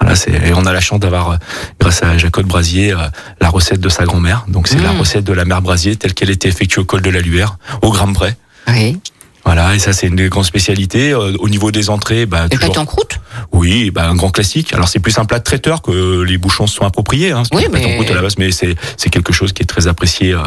[0.00, 0.30] voilà, c'est.
[0.32, 1.36] et on a la chance d'avoir, euh,
[1.80, 3.06] grâce à Jacob Brasier, euh,
[3.40, 4.44] la recette de sa grand-mère.
[4.48, 4.98] Donc c'est la Mm.
[5.00, 7.90] recette de la mère Brasier telle qu'elle était effectuée au col de la Luère, au
[7.92, 8.36] gramme près.
[8.68, 8.98] oui.
[9.44, 11.12] Voilà, et ça c'est une des grandes spécialités.
[11.12, 13.18] Euh, au niveau des entrées, bah, Et toujours- en croûte
[13.50, 14.72] oui, bah, un grand classique.
[14.72, 17.32] Alors c'est plus un plat de traiteur que les bouchons se sont appropriés.
[17.32, 18.10] Hein, Oui, mais- mais...
[18.10, 20.38] à la base, mais c'est c'est quelque chose qui est très apprécié euh,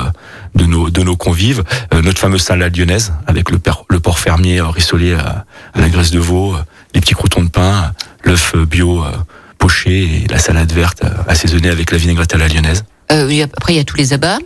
[0.56, 1.64] de nos de nos convives.
[1.94, 5.82] Euh, notre fameuse salade lyonnaise avec le, per- le porc fermier euh, rissolé à, à
[5.82, 6.60] la graisse de veau, euh,
[6.94, 7.92] les petits croutons de pain,
[8.24, 9.10] l'œuf euh, bio euh,
[9.58, 12.84] poché et la salade verte euh, assaisonnée avec la vinaigrette à la lyonnaise.
[13.12, 14.38] Euh, Après, il y a tous les abats.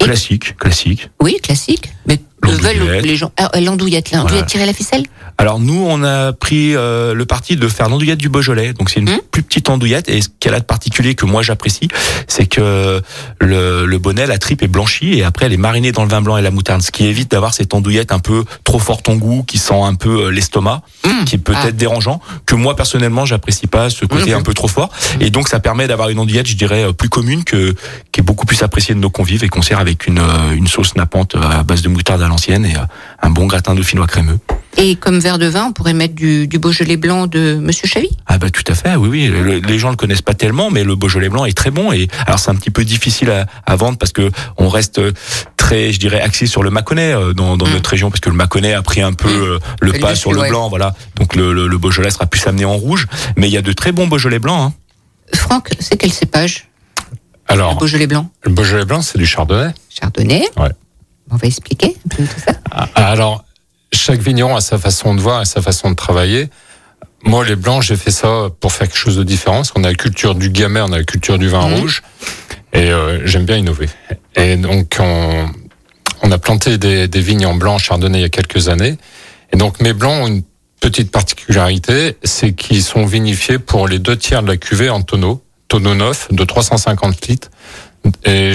[0.00, 1.08] Et- Classique, classique.
[1.22, 1.92] Oui, classique.
[2.06, 2.18] Mais
[2.52, 3.32] le les gens.
[3.36, 4.42] Ah, l'andouillette, l'andouillette Voilà.
[4.46, 5.02] tirer la ficelle
[5.38, 8.72] Alors nous, on a pris euh, le parti de faire l'andouillette du Beaujolais.
[8.72, 9.18] Donc c'est une Hum.
[9.30, 10.08] plus petite andouillette.
[10.08, 11.88] Et ce qu'elle a de particulier que moi j'apprécie,
[12.28, 13.00] c'est que
[13.40, 16.20] le, le bonnet, la tripe est blanchie et après elle est marinée dans le vin
[16.22, 16.82] blanc et la moutarde.
[16.82, 19.94] Ce qui évite d'avoir cette andouillette un peu trop forte en goût, qui sent un
[19.94, 21.24] peu euh, l'estomac, Hum.
[21.24, 21.72] qui est peut-être Ah.
[21.72, 24.90] dérangeant, que moi personnellement j'apprécie pas ce côté un peu trop fort.
[25.20, 27.74] Et donc ça permet d'avoir une andouillette, je dirais, euh, plus commune, que
[28.12, 30.66] qui est beaucoup plus appréciée de nos convives et qu'on sert avec une, euh, une
[30.66, 32.80] sauce nappante à base de moutarde à l'ancienne et euh,
[33.22, 34.38] un bon gratin dauphinois crémeux.
[34.76, 38.08] Et comme verre de vin, on pourrait mettre du, du Beaujolais blanc de Monsieur Chavy?
[38.26, 39.26] Ah bah tout à fait, oui oui.
[39.28, 41.92] Le- les gens le connaissent pas tellement, mais le Beaujolais blanc est très bon.
[41.92, 45.00] Et alors c'est un petit peu difficile à, à vendre parce que on reste
[45.56, 47.72] très, je dirais, axé sur le Mâconnais euh, dans, dans Mm.
[47.72, 50.22] notre région parce que le Mâconnais a pris un peu euh, le Le pas dessus,
[50.22, 50.48] sur le ouais.
[50.48, 50.92] blanc, voilà.
[51.16, 53.72] Donc le, le, le Beaujolais sera plus amené en rouge, mais il y a de
[53.72, 54.72] très bons Beaujolais blancs.
[54.72, 55.36] Hein.
[55.36, 56.66] Franck, c'est quel cépage?
[57.48, 59.72] Le Alors, Beaujolais blanc le Beaujolais blanc, c'est du chardonnay.
[59.88, 60.70] Chardonnay Ouais.
[61.30, 62.52] On va expliquer un peu tout ça.
[62.70, 63.44] Ah, Alors,
[63.92, 66.48] chaque vigneron a sa façon de voir et sa façon de travailler.
[67.24, 69.56] Moi, les blancs, j'ai fait ça pour faire quelque chose de différent.
[69.56, 72.02] Parce qu'on a la culture du gamay, on a la culture du vin rouge.
[72.72, 73.88] Et euh, j'aime bien innover.
[74.36, 75.48] Et donc, on,
[76.22, 78.98] on a planté des, des vignes en blanc chardonnay il y a quelques années.
[79.52, 80.42] Et donc, mes blancs ont une
[80.80, 85.42] petite particularité, c'est qu'ils sont vinifiés pour les deux tiers de la cuvée en tonneau,
[85.68, 87.50] tonneau neuf de 350 litres.
[88.26, 88.52] Et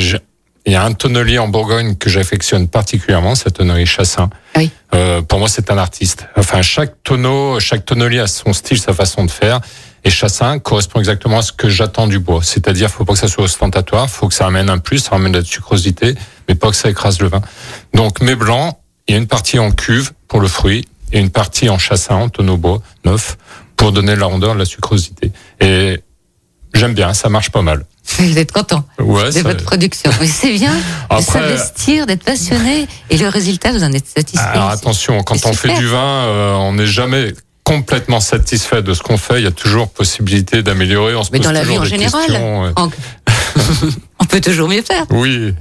[0.65, 4.29] il y a un tonnelier en Bourgogne que j'affectionne particulièrement, c'est tonnerie Chassin.
[4.55, 4.69] Oui.
[4.93, 6.27] Euh, pour moi, c'est un artiste.
[6.35, 9.61] Enfin, chaque tonneau, chaque tonnelier a son style, sa façon de faire.
[10.03, 12.41] Et Chassin correspond exactement à ce que j'attends du bois.
[12.43, 15.31] C'est-à-dire, faut pas que ça soit ostentatoire, faut que ça amène un plus, ça amène
[15.31, 16.15] de la sucrosité,
[16.47, 17.41] mais pas que ça écrase le vin.
[17.93, 18.75] Donc, mes blancs,
[19.07, 22.15] il y a une partie en cuve pour le fruit et une partie en Chassin,
[22.15, 23.37] en tonneau bois neuf,
[23.75, 25.31] pour donner la rondeur, la sucrosité.
[25.59, 26.01] Et
[26.73, 27.85] j'aime bien, ça marche pas mal.
[28.19, 30.11] Vous êtes content Ouais, de ça- votre production.
[30.19, 30.79] Mais c'est bien de
[31.09, 32.87] Après- s'investir, d'être passionné.
[33.09, 34.43] Et le résultat, vous en êtes satisfait.
[34.53, 39.03] Alors attention, quand on fait du vin, euh, on n'est jamais complètement satisfait de ce
[39.03, 39.39] qu'on fait.
[39.39, 41.15] Il y a toujours possibilité d'améliorer.
[41.15, 42.71] On se Mais pose dans la vie en général, ouais.
[44.19, 45.05] On peut toujours mieux faire.
[45.11, 45.53] Oui.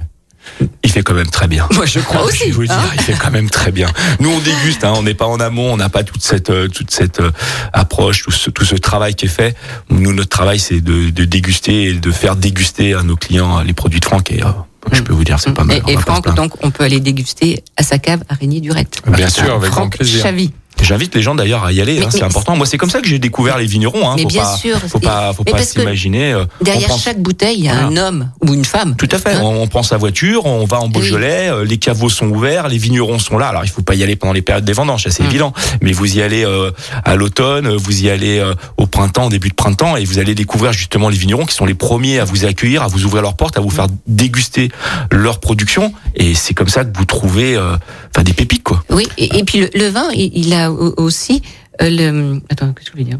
[0.83, 1.67] Il fait quand même très bien.
[1.73, 2.45] Moi, je crois Je aussi.
[2.45, 2.81] vais vous le hein.
[2.81, 3.87] dire, il fait quand même très bien.
[4.19, 6.67] Nous, on déguste, hein, on n'est pas en amont, on n'a pas toute cette euh,
[6.67, 7.31] toute cette euh,
[7.73, 9.55] approche, tout ce, tout ce travail qui est fait.
[9.89, 13.63] Nous, notre travail, c'est de, de déguster et de faire déguster à nos clients euh,
[13.63, 14.31] les produits de Franck.
[14.31, 14.47] Et euh,
[14.91, 15.81] je peux vous dire, c'est pas mal.
[15.87, 19.01] Et, Franck, donc, on peut aller déguster à sa cave à Régnier-Durette.
[19.07, 20.23] Bien sûr, avec grand Franck plaisir.
[20.23, 20.51] Chavy.
[20.81, 22.55] J'invite les gens d'ailleurs à y aller, hein, c'est important.
[22.55, 24.09] Moi, c'est comme ça que j'ai découvert les vignerons.
[24.09, 24.13] Hein.
[24.15, 24.77] Mais faut bien pas, sûr.
[24.87, 26.31] Faut pas, faut Mais pas s'imaginer.
[26.31, 28.95] euh, Derrière pense- chaque bouteille, il y a un homme ou une femme.
[28.95, 29.33] Tout à fait.
[29.33, 32.69] Hein on, on prend sa voiture, on va en Beaujolais, euh, les caveaux sont ouverts,
[32.69, 33.47] les vignerons sont là.
[33.49, 35.25] Alors il faut pas y aller pendant les périodes des vendanges, c'est Mm.
[35.25, 35.53] évident.
[35.81, 36.71] Mais vous y allez euh,
[37.03, 40.17] à l'automne, euh, vous y allez euh, au printemps, au début de printemps, et vous
[40.17, 43.21] allez découvrir justement les vignerons qui sont les premiers à vous accueillir, à vous ouvrir
[43.21, 44.69] leurs portes, à vous faire déguster
[45.11, 45.93] leur production.
[46.15, 47.75] Et c'est comme ça que vous trouvez, euh,
[48.15, 48.83] enfin des pépites quoi.
[48.89, 51.41] Oui, et, et puis le, le vin, il, il a au- aussi
[51.81, 52.41] euh, le.
[52.49, 53.19] Attends, qu'est-ce que je voulais dire?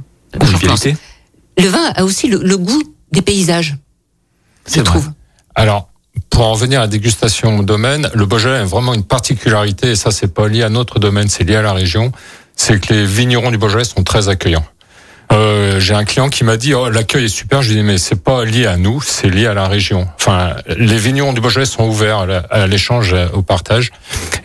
[1.58, 3.78] Le vin a aussi le, le goût des paysages,
[4.66, 5.00] C'est vrai.
[5.00, 5.12] trouve.
[5.56, 5.90] Alors,
[6.30, 9.96] pour en venir à la dégustation au domaine, le Beaujolais a vraiment une particularité, et
[9.96, 12.12] ça c'est pas lié à notre domaine, c'est lié à la région,
[12.56, 14.66] c'est que les vignerons du Beaujolais sont très accueillants.
[15.32, 17.62] Euh, j'ai un client qui m'a dit oh l'accueil est super.
[17.62, 20.08] Je lui dis mais c'est pas lié à nous, c'est lié à la région.
[20.16, 23.92] Enfin, les vignerons du Beaujolais sont ouverts à l'échange, à- au partage.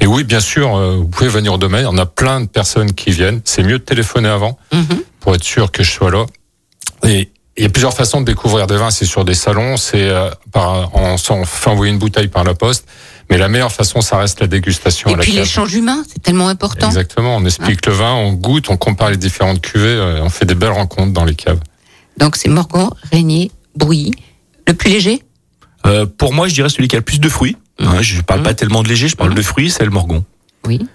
[0.00, 1.86] Et oui, bien sûr, euh, vous pouvez venir au domaine.
[1.86, 3.40] On a plein de personnes qui viennent.
[3.44, 5.02] C'est mieux de téléphoner avant Mhm.
[5.20, 6.26] pour être sûr que je sois là.
[7.06, 8.90] Et il y a plusieurs façons de découvrir des vins.
[8.90, 12.54] C'est sur des salons, c'est euh, par on s'en fait envoyer une bouteille par la
[12.54, 12.86] poste.
[13.30, 16.22] Mais la meilleure façon, ça reste la dégustation Et à la puis l'échange humain, c'est
[16.22, 16.86] tellement important.
[16.86, 17.36] Exactement.
[17.36, 20.54] On explique le vin, on goûte, on compare les différentes cuvées, euh, on fait des
[20.54, 21.60] belles rencontres dans les caves.
[22.18, 24.12] Donc c'est Morgan, Régnier, Brouilly.
[24.66, 25.22] Le plus léger?
[25.86, 27.56] Euh, pour moi, je dirais celui qui a le plus de fruits.
[27.78, 30.24] Hein, je parle pas tellement de léger, je parle de fruits, c'est le Morgon.
[30.66, 30.86] Oui.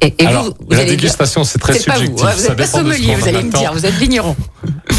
[0.00, 2.26] Et, et Alors, vous, vous la dégustation, c'est très pas vous, subjectif.
[2.36, 4.36] vous Ça êtes pas sommelier, vous allez me dire, vous êtes vigneron.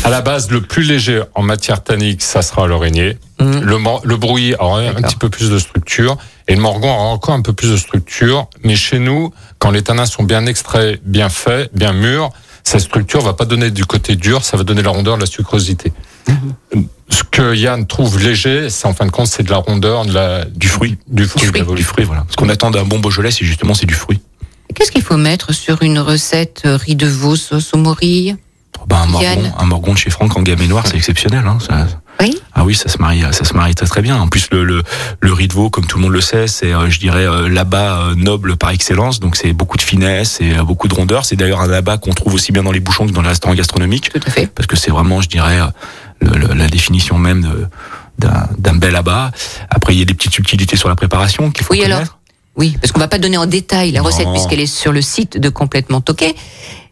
[0.04, 3.18] À la base, le plus léger en matière tannique, ça sera le régnier.
[3.40, 3.62] Mhm.
[3.62, 6.18] Le, le brouillis aura un petit peu plus de structure.
[6.48, 8.48] Et le morgon aura encore un peu plus de structure.
[8.64, 12.32] Mais chez nous, quand les tanins sont bien extraits, bien faits, bien mûrs,
[12.64, 15.94] cette structure va pas donner du côté dur, ça va donner la rondeur, la sucrosité.
[16.28, 16.88] Mhm.
[17.12, 20.14] Ce que Yann trouve léger, c'est en fin de compte, c'est de la rondeur, de
[20.14, 20.98] la, Du fruit.
[21.08, 21.46] du fruit.
[21.48, 21.62] fruit.
[21.62, 22.26] de la Du fruit, voilà.
[22.30, 24.20] Ce qu'on attend d'un bon Beaujolais, c'est justement c'est du fruit.
[24.76, 28.36] Qu'est-ce qu'il faut mettre sur une recette euh, riz de veau sauce aux morilles
[28.88, 31.44] Ben, un morgon, un morgon de chez Franck en gamme et noir, c'est exceptionnel.
[31.46, 31.88] Hein, ça-
[32.22, 32.38] Oui.
[32.54, 34.18] Ah oui, ça se marie, ça se marie très très bien.
[34.18, 34.84] En plus, le le,
[35.22, 37.48] le riz de veau, comme tout le monde le sait, c'est, euh, je dirais, euh,
[37.50, 39.20] l'abat euh, noble par excellence.
[39.22, 41.24] Donc c'est beaucoup de finesse et beaucoup de rondeur.
[41.26, 43.56] C'est d'ailleurs un abat qu'on trouve aussi bien dans les bouchons que dans les restaurants
[43.56, 44.48] gastronomiques, Tout à fait.
[44.54, 45.60] parce que c'est vraiment, je dirais,
[46.22, 47.68] le- le- la définition même
[48.20, 49.32] d'un d'un bel abat.
[49.70, 52.19] Après, il y a des petites subtilités sur la préparation qu'il faut Oui, alors, connaître.
[52.60, 54.06] Oui, parce qu'on va pas donner en détail la Non.
[54.06, 56.36] recette puisqu'elle est sur le site de Complètement Toqué.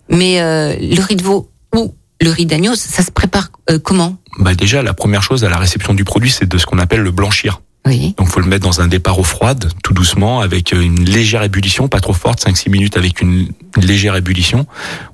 [0.09, 4.15] Mais euh, le riz de veau ou le riz d'agneau, ça se prépare euh, comment?
[4.39, 7.01] Bah déjà, la première chose à la réception du produit, c'est de ce qu'on appelle
[7.01, 7.61] le blanchir.
[7.87, 8.13] Oui.
[8.17, 11.41] Donc faut le mettre dans un départ eau froide, tout doucement, avec euh, une légère
[11.43, 13.47] ébullition, pas trop forte, 5-6 minutes avec une
[13.77, 14.65] légère ébullition.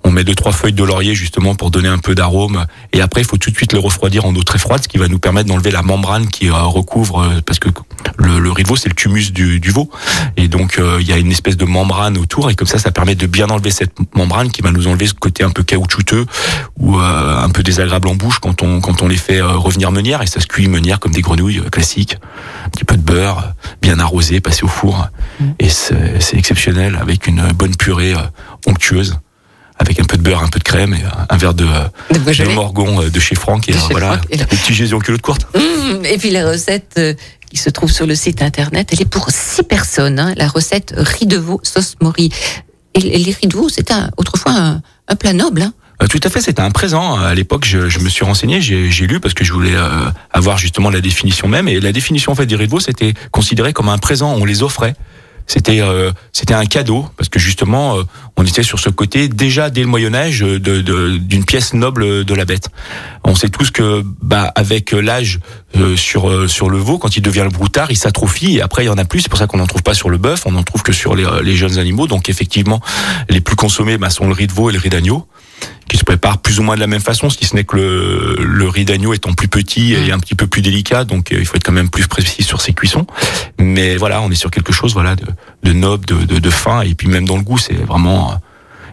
[0.03, 2.65] On met deux trois feuilles de laurier justement pour donner un peu d'arôme.
[2.91, 4.97] Et après, il faut tout de suite le refroidir en eau très froide, ce qui
[4.97, 7.69] va nous permettre d'enlever la membrane qui euh, recouvre, euh, parce que
[8.17, 9.91] le, le c'est le tumus du, du veau.
[10.35, 13.13] Et donc il y a une espèce de membrane autour, et comme ça, ça permet
[13.13, 16.25] de bien enlever cette membrane qui va nous enlever ce côté un peu caoutchouteux
[16.79, 20.23] ou euh, un peu désagréable en bouche quand on quand on les fait revenir meunière.
[20.23, 22.17] Et ça se cuit meunière comme des grenouilles classiques
[22.65, 25.07] un petit peu de beurre, bien arrosé, passé au four.
[25.59, 28.19] Et c'est exceptionnel avec une bonne purée euh,
[28.65, 29.17] onctueuse,
[29.79, 31.65] avec un peu de beurre, un peu de crème et euh, un verre de,
[32.11, 33.67] De de morgon euh, de chez Franck.
[33.69, 34.45] Et De chez voilà, Franck, et là-
[34.95, 35.47] en culotte courte.
[35.55, 37.13] Mmh, et puis la recette euh,
[37.49, 40.19] qui se trouve sur le site internet, elle est pour six personnes.
[40.19, 42.31] hein, la recette riz de veau sauce morille.
[42.95, 45.63] Et les riz de veau, c'était autrefois un, un plat noble.
[45.63, 45.73] Hein.
[46.01, 47.15] Euh, Tout à fait, c'était un présent.
[47.17, 50.57] À l'époque, je, je me suis renseigné, j'ai lu parce que je voulais euh, avoir
[50.57, 51.67] justement la définition même.
[51.67, 54.33] Et la définition en fait des de veau, c'était considéré comme un présent.
[54.37, 54.95] On les offrait.
[55.45, 58.03] C'était euh, c'était un cadeau parce que justement, euh,
[58.37, 62.23] on était sur ce côté déjà dès le Moyen Âge de- de- d'une pièce noble
[62.23, 62.69] de la bête.
[63.25, 65.39] On sait tous que bah avec l'âge
[65.75, 68.83] euh, sur euh, sur le veau, quand il devient le broutard, il s'atrophie et après
[68.85, 69.19] il y en a plus.
[69.19, 71.13] C'est pour ça qu'on n'en trouve pas sur le bœuf, on en trouve que sur
[71.13, 72.07] les, euh, les jeunes animaux.
[72.07, 72.79] Donc effectivement,
[73.29, 75.27] les plus consommés bah, sont le riz de veau et le riz d'agneau
[75.89, 78.35] qui se prépare plus ou moins de la même façon, si ce n'est que le,
[78.43, 81.45] le riz d'agneau étant plus petit et un petit peu plus délicat, donc euh, il
[81.45, 83.05] faut être quand même plus précis sur ses cuissons.
[83.59, 85.25] Mais voilà, on est sur quelque chose voilà de,
[85.63, 88.31] de noble, de, de, de fin, et puis même dans le goût, c'est vraiment.
[88.31, 88.35] euh,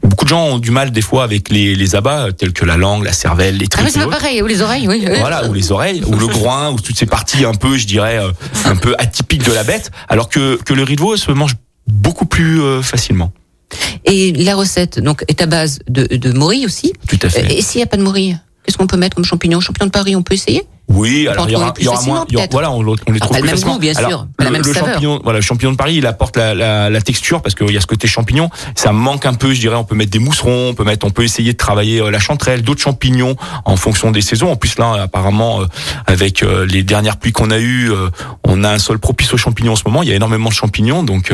[0.03, 2.65] Beaucoup de gens ont du mal des fois avec les, les abats euh, tels que
[2.65, 3.85] la langue, la cervelle, les Ah tripes.
[3.85, 5.05] mais c'est pas pareil, ou les oreilles, oui.
[5.21, 8.19] Voilà, ou les oreilles, ou le groin, ou toutes ces parties un peu, je dirais,
[8.65, 11.53] un peu atypiques de la bête, alors que, que le riz de veau se mange
[11.87, 13.31] beaucoup plus facilement.
[14.05, 16.93] Et la recette donc est à base de, de morille aussi.
[17.09, 17.53] Tout à fait.
[17.53, 19.93] Et s'il n'y a pas de morille, qu'est-ce qu'on peut mettre comme champignon Champignon de
[19.93, 20.65] Paris, on peut essayer?
[20.93, 22.25] Oui, On alors il y aura, y aura moins.
[22.29, 23.75] y aura- voilà, on, le- on les Ah, trouve pas le plus même facilement.
[23.75, 24.89] goût, bien Alors, sûr, pas la le, même le saveur.
[24.89, 27.77] champignon, voilà, le champignon de Paris, il apporte la, la, la texture parce qu'il y
[27.77, 28.51] a ce côté champignon.
[28.75, 29.77] Ça manque un peu, je dirais.
[29.77, 32.19] On peut mettre des mousserons, on peut mettre, on peut essayer de travailler euh, la
[32.19, 34.51] chanterelle, d'autres champignons en fonction des saisons.
[34.51, 35.67] En plus là, apparemment, euh,
[36.09, 37.93] avec euh, les dernières pluies qu'on a eues,
[38.43, 40.03] on a un sol propice aux champignons en ce moment.
[40.03, 41.33] Il y a énormément de champignons, donc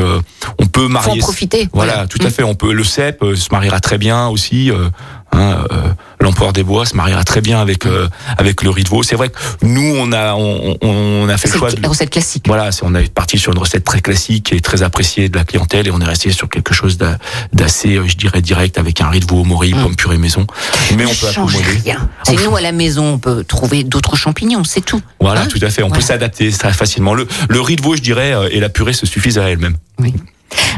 [0.59, 1.17] on peut Faut en marier.
[1.19, 1.67] profiter.
[1.73, 2.31] Voilà, tout à Mm.
[2.31, 2.43] fait.
[2.43, 4.71] On peut le cèpe se mariera très bien aussi.
[5.31, 8.89] Hein, euh, L'empereur des bois se mariera très bien avec euh, avec le riz de
[8.89, 9.03] veau.
[9.03, 11.71] C'est vrai que nous on a on, on- a fait le choix.
[11.71, 12.43] De, la recette classique.
[12.47, 15.87] voilà, on est parti sur une recette très classique et très appréciée de la clientèle
[15.87, 17.17] et on est resté sur quelque chose d'a-
[17.53, 19.83] d'assez, euh, je dirais, direct avec un riz de veau au morille, Mm.
[19.83, 20.47] pomme purée maison.
[20.97, 21.57] Mais on peut accommoder.
[21.83, 22.09] rien.
[22.23, 25.01] C'est nous à la maison, on peut trouver d'autres champignons, c'est tout.
[25.19, 25.83] Voilà, Hein tout à fait.
[25.83, 26.01] On Voilà.
[26.01, 27.13] peut s'adapter très facilement.
[27.13, 29.77] Le, le riz de veau, je dirais, euh, et la purée se suffisent à elles-mêmes.
[29.99, 30.13] Oui.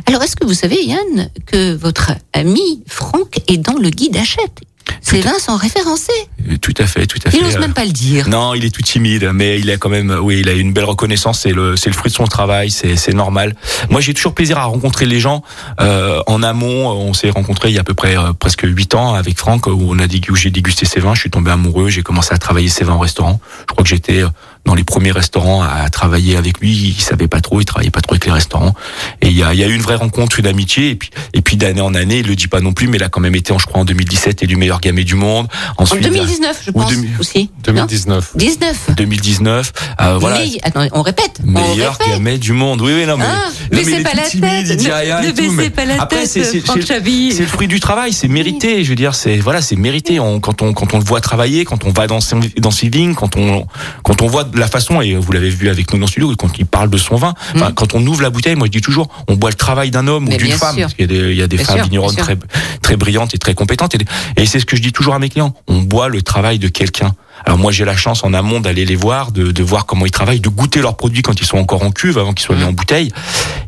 [0.05, 4.61] Alors, est-ce que vous savez, Yann, que votre ami Franck est dans le guide Hachette?
[5.01, 6.11] Ces vins sont référencés.
[6.49, 7.37] Euh, Tout à fait, tout à fait.
[7.37, 8.27] Il n'ose même pas le dire.
[8.27, 10.85] Non, il est tout timide, mais il a quand même, oui, il a une belle
[10.85, 11.41] reconnaissance.
[11.41, 13.55] C'est le, c'est le fruit de son travail, c'est, c'est normal.
[13.91, 15.43] Moi, j'ai toujours plaisir à rencontrer les gens.
[15.79, 18.95] Euh, en amont, on s'est rencontrés il y a à peu près euh, presque huit
[18.95, 21.13] ans avec Franck, où on a où j'ai dégusté ses vins.
[21.13, 21.89] Je suis tombé amoureux.
[21.89, 23.39] J'ai commencé à travailler ses vins au restaurant.
[23.61, 24.29] Je crois que j'étais euh,
[24.69, 26.69] dans les premiers restaurants à travailler avec lui.
[26.95, 28.75] Il savait pas trop, il travaillait pas trop avec les restaurants.
[29.19, 30.91] Et il y a, il y a eu une vraie rencontre, une amitié.
[30.91, 33.03] Et puis, et puis d'année en année, il le dit pas non plus, mais il
[33.03, 35.47] a quand même été, je crois, en 2017, élu meilleur gamay du monde.
[35.77, 37.49] En Ensuite, 2019, je pense 2000 aussi.
[37.63, 38.31] 2019.
[38.35, 38.91] 19.
[38.95, 40.37] 2019, euh, voilà.
[40.37, 41.39] Mais, attends, on répète.
[41.43, 42.13] on meilleur répète.
[42.13, 42.79] gamet du monde.
[42.81, 45.29] Oui, oui, non, mais, Ah, non, baissez il est pas la timide, tête, ne- ne
[45.31, 48.13] tout, baissez mais pas la après, tête, c'est, c'est, c'est- c'est le fruit du travail,
[48.13, 48.83] c'est mérité.
[48.83, 50.19] Je veux dire, c'est, voilà, c'est mérité.
[50.19, 52.89] On, quand on, quand on le voit travailler, quand on va dans ses, dans ses
[52.89, 53.65] vignes, quand on,
[54.03, 56.59] quand on voit la façon, et vous l'avez vu avec nous dans le studio, quand
[56.59, 59.07] il parle de son vin, enfin, quand on ouvre la bouteille, moi je dis toujours,
[59.27, 60.27] on boit le travail d'un homme Mm.
[60.27, 60.75] Mais ou d'une femme.
[60.77, 62.37] Parce qu'il y a des, il y a des Bien femmes sûr, vigneronnes très,
[62.81, 63.95] très brillantes et très compétentes.
[63.95, 64.05] Et,
[64.37, 65.53] et c'est ce que je dis toujours à mes clients.
[65.67, 67.13] On boit le travail de quelqu'un.
[67.45, 70.11] Alors moi j'ai la chance en amont d'aller les voir, de, de voir comment ils
[70.11, 72.65] travaillent, de goûter leurs produits quand ils sont encore en cuve, avant qu'ils soient mis
[72.65, 73.11] en bouteille.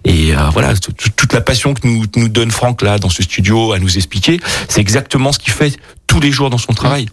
[0.04, 3.72] Et euh, voilà, toute la passion que nous, nous donne Franck là dans ce studio
[3.72, 5.78] à nous expliquer, c'est exactement ce qu'il fait
[6.08, 7.08] tous les jours dans son travail.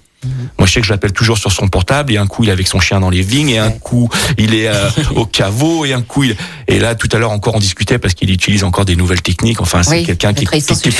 [0.58, 2.52] Moi, je sais que je l'appelle toujours sur son portable, et un coup, il est
[2.52, 5.92] avec son chien dans les vignes, et un coup, il est euh, au caveau, et
[5.92, 6.36] un coup, il...
[6.66, 9.60] et là, tout à l'heure encore, on discutait parce qu'il utilise encore des nouvelles techniques.
[9.60, 10.90] Enfin, c'est Oui, quelqu'un qui, qui-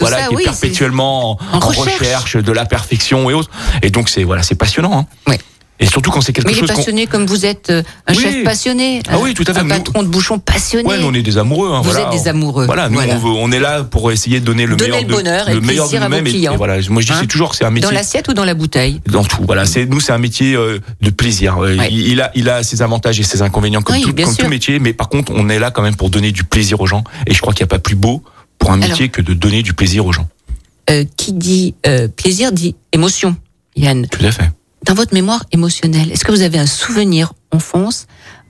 [0.00, 1.98] voilà, ça, qui est oui, perpétuellement en, En en recherche.
[1.98, 2.36] recherche.
[2.36, 3.50] de la perfection et autres.
[3.82, 5.00] Et donc, c'est voilà, c'est passionnant.
[5.00, 5.06] Hein.
[5.28, 5.36] Oui.
[5.82, 8.22] Et surtout quand c'est quelque Mais chose qu'on- passionné comme vous êtes euh, un Oui.
[8.22, 9.02] chef passionné.
[9.08, 9.60] Ah oui, tout à fait.
[9.60, 10.88] Un patron de bouchon passionné.
[10.88, 11.70] Ouais, nous, on est des amoureux.
[11.72, 12.06] Hein, Vous voilà.
[12.06, 12.66] êtes des amoureux.
[12.66, 13.14] Voilà, nous Voilà.
[13.14, 15.48] On, veut- on est là pour essayer de donner le Donner meilleur le de, bonheur
[15.48, 16.34] et le meilleur de plaisir à vos nous-mêmes.
[16.54, 18.32] Et- voilà, moi je dis Hein c'est toujours que c'est un métier Dans l'assiette ou
[18.34, 19.42] dans la bouteille dans tout.
[19.44, 21.58] Voilà, c'est nous c'est un métier euh, de plaisir.
[21.58, 21.88] Euh, Ouais.
[21.90, 24.48] Il, il a il a ses avantages et ses inconvénients comme, Oui, tout, comme tout
[24.48, 27.02] métier, mais par contre on est là quand même pour donner du plaisir aux gens.
[27.26, 28.22] Et je crois qu'il n'y a pas plus beau
[28.58, 30.28] pour un métier que de donner du plaisir aux gens.
[30.90, 31.74] Euh, Qui dit
[32.16, 33.34] plaisir dit émotion,
[33.76, 34.06] Yann.
[34.06, 34.50] Tout à fait.
[34.84, 38.06] Dans votre mémoire émotionnelle, est-ce que vous avez un souvenir enfance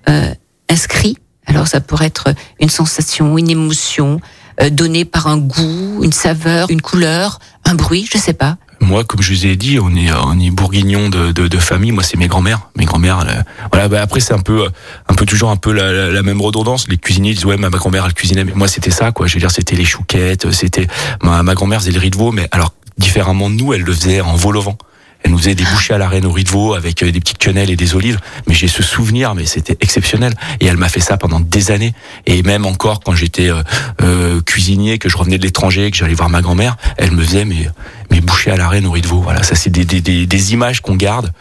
[0.09, 0.35] euh,
[0.71, 1.17] inscrit?
[1.47, 4.21] Alors ça pourrait être une sensation, une émotion
[4.61, 8.57] euh, donnée par un goût, une saveur, une couleur, un bruit, je sais pas.
[8.81, 11.93] Moi, comme je vous ai dit, on est on est bourguignon de, de, de famille.
[11.93, 12.69] Moi, c'est mes grands-mères.
[12.77, 13.25] Mes grands-mères.
[13.71, 13.87] Voilà.
[13.89, 14.69] Bah, après, c'est un peu
[15.09, 16.89] un peu toujours un peu la, la, la même redondance.
[16.89, 18.43] Les cuisiniers disent ouais, ma, ma grand-mère elle cuisinait.
[18.43, 19.29] Mais moi, c'était ça, quoi.
[19.29, 20.51] Je veux dire, c'était les chouquettes.
[20.51, 20.89] C'était
[21.23, 23.93] ma, ma grand-mère faisait le riz de veau, mais alors différemment de nous, elle le
[23.93, 24.79] faisait en vol au vent.
[25.25, 27.21] Elle nous faisait des bouchées à la reine au riz de veau avec euh, des
[27.21, 28.19] petites quenelles et des olives.
[28.47, 30.35] Mais j'ai ce souvenir, mais c'était exceptionnel.
[30.61, 31.95] Et elle m'a fait ça pendant des années.
[32.27, 33.63] Et même encore quand j'étais euh,
[34.03, 37.45] euh, cuisinier, que je revenais de l'étranger, que j'allais voir ma grand-mère, elle me faisait
[37.45, 37.69] mes,
[38.11, 39.21] mes bouchées à la reine au riz de veau.
[39.21, 41.33] Voilà, ça c'est des, des, des, des images qu'on garde.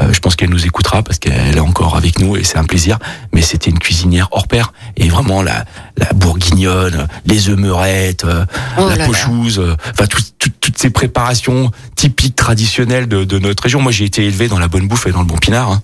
[0.00, 2.64] Euh, je pense qu'elle nous écoutera parce qu'elle est encore avec nous et c'est un
[2.64, 2.98] plaisir.
[3.32, 5.64] Mais c'était une cuisinière hors pair et vraiment la,
[5.96, 8.44] la bourguignonne, les œufs meurettes, euh,
[8.76, 13.62] Oh la pochouse, euh, enfin tout- tout- toutes ces préparations typiques traditionnelles de, de notre
[13.62, 13.80] région.
[13.80, 15.70] Moi, j'ai été élevé dans la bonne bouffe et dans le bon pinard.
[15.70, 15.82] hein.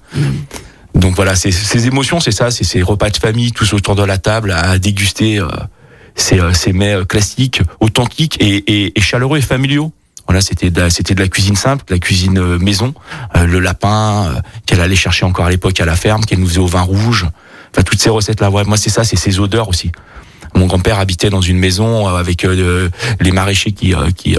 [0.96, 4.02] Donc voilà, c'est- ces émotions, c'est ça, c'est ces repas de famille, tous autour de
[4.02, 5.46] la table à déguster euh,
[6.16, 9.92] ces, euh, ces mets euh, classiques, authentiques et, et, et chaleureux et familiaux.
[10.26, 12.92] Voilà, c'était de, la- c'était de la cuisine simple, de la cuisine euh, maison,
[13.36, 16.48] Euh, le lapin euh, qu'elle allait chercher encore à l'époque à la ferme, qu'elle nous
[16.48, 17.26] faisait au vin rouge.
[17.72, 18.50] Enfin, toutes ces recettes là.
[18.50, 19.92] Ouais, moi, c'est ça, c'est ces odeurs aussi.
[20.56, 22.88] Mon grand-père habitait dans une maison avec euh,
[23.20, 24.36] les maraîchers qui, euh, qui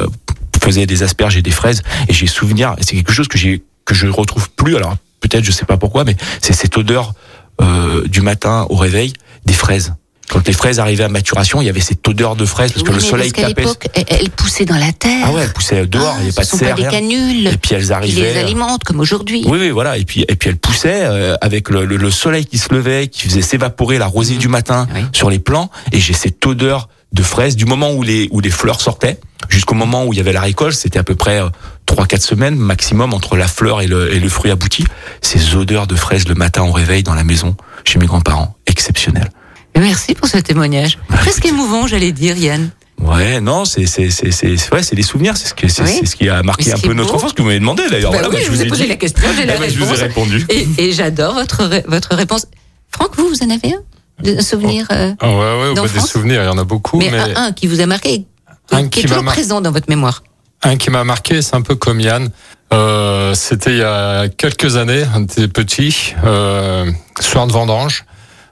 [0.61, 1.81] euh, faisaient des asperges et des fraises.
[2.07, 4.75] Et j'ai souvenir, et c'est quelque chose que j'ai que je retrouve plus.
[4.75, 7.13] Alors peut-être, je sais pas pourquoi, mais c'est cette odeur
[7.61, 9.13] euh, du matin au réveil
[9.45, 9.93] des fraises.
[10.29, 12.89] Quand les fraises arrivaient à maturation, il y avait cette odeur de fraises parce que
[12.89, 13.61] Oui, le mais soleil parce tapait.
[13.63, 15.25] l'époque, elles, elles poussaient dans la terre.
[15.27, 17.57] Ah ouais, elles poussaient dehors, il n'y avait pas de serre, pas des canules Et
[17.57, 18.33] puis elles qui arrivaient.
[18.33, 19.43] les alimentent comme aujourd'hui.
[19.45, 19.97] Oui, oui, voilà.
[19.97, 23.09] Et puis, et puis elle poussait euh, avec le, le- le soleil qui se levait,
[23.09, 25.01] qui faisait s'évaporer la rosée du matin Oui.
[25.11, 25.69] sur les plants.
[25.91, 29.19] Et j'ai cette odeur de fraise du moment où les où les fleurs sortaient
[29.49, 30.75] jusqu'au moment où il y avait la récolte.
[30.77, 31.49] C'était à peu près euh,
[31.85, 34.85] trois quatre semaines maximum entre la fleur et le, et le fruit abouti.
[35.21, 39.29] Ces odeurs de fraises le matin au réveil dans la maison chez mes grands-parents, exceptionnel.
[39.77, 40.97] Merci pour ce témoignage.
[41.07, 42.69] Presque émouvant, j'allais dire, Yann.
[43.01, 46.01] Ouais, non, c'est c'est c'est c'est ouais, c'est des souvenirs, c'est ce que c'est Oui.
[46.05, 48.11] ce qui a marqué un peu notre beau- enfance que vous m'avez demandé d'ailleurs.
[48.11, 48.89] Bah Voilà, oui, moi, je vous ai posé dit.
[48.89, 50.45] la question, j'ai la Eh ben, je vous ai répondu.
[50.49, 52.45] Et, et j'adore votre, votre réponse.
[52.91, 53.81] Franck, vous, vous en avez un?
[54.23, 56.99] De- Un souvenir euh, Ah ouais, ouais, bah, des souvenirs, il y en a beaucoup,
[56.99, 58.25] mais, mais, un, un qui vous a marqué,
[58.71, 60.23] Un qui, qui est toujours mar- présent dans votre mémoire.
[60.63, 62.29] un qui m'a marqué, c'est un peu comme Yann.
[62.73, 68.05] Euh, C'était il y a quelques années, on était petit, euh, soir de vendange.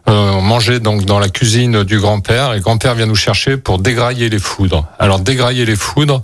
[0.08, 3.58] Euh, on mangeait donc dans la cuisine du grand-père et le grand-père vient nous chercher
[3.58, 4.88] pour dégrailler les foudres.
[4.98, 6.22] Alors dégrailler les foudres,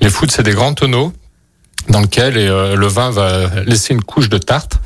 [0.00, 1.12] les foudres c'est des grands tonneaux
[1.90, 4.78] dans lesquels le vin va laisser une couche de tarte.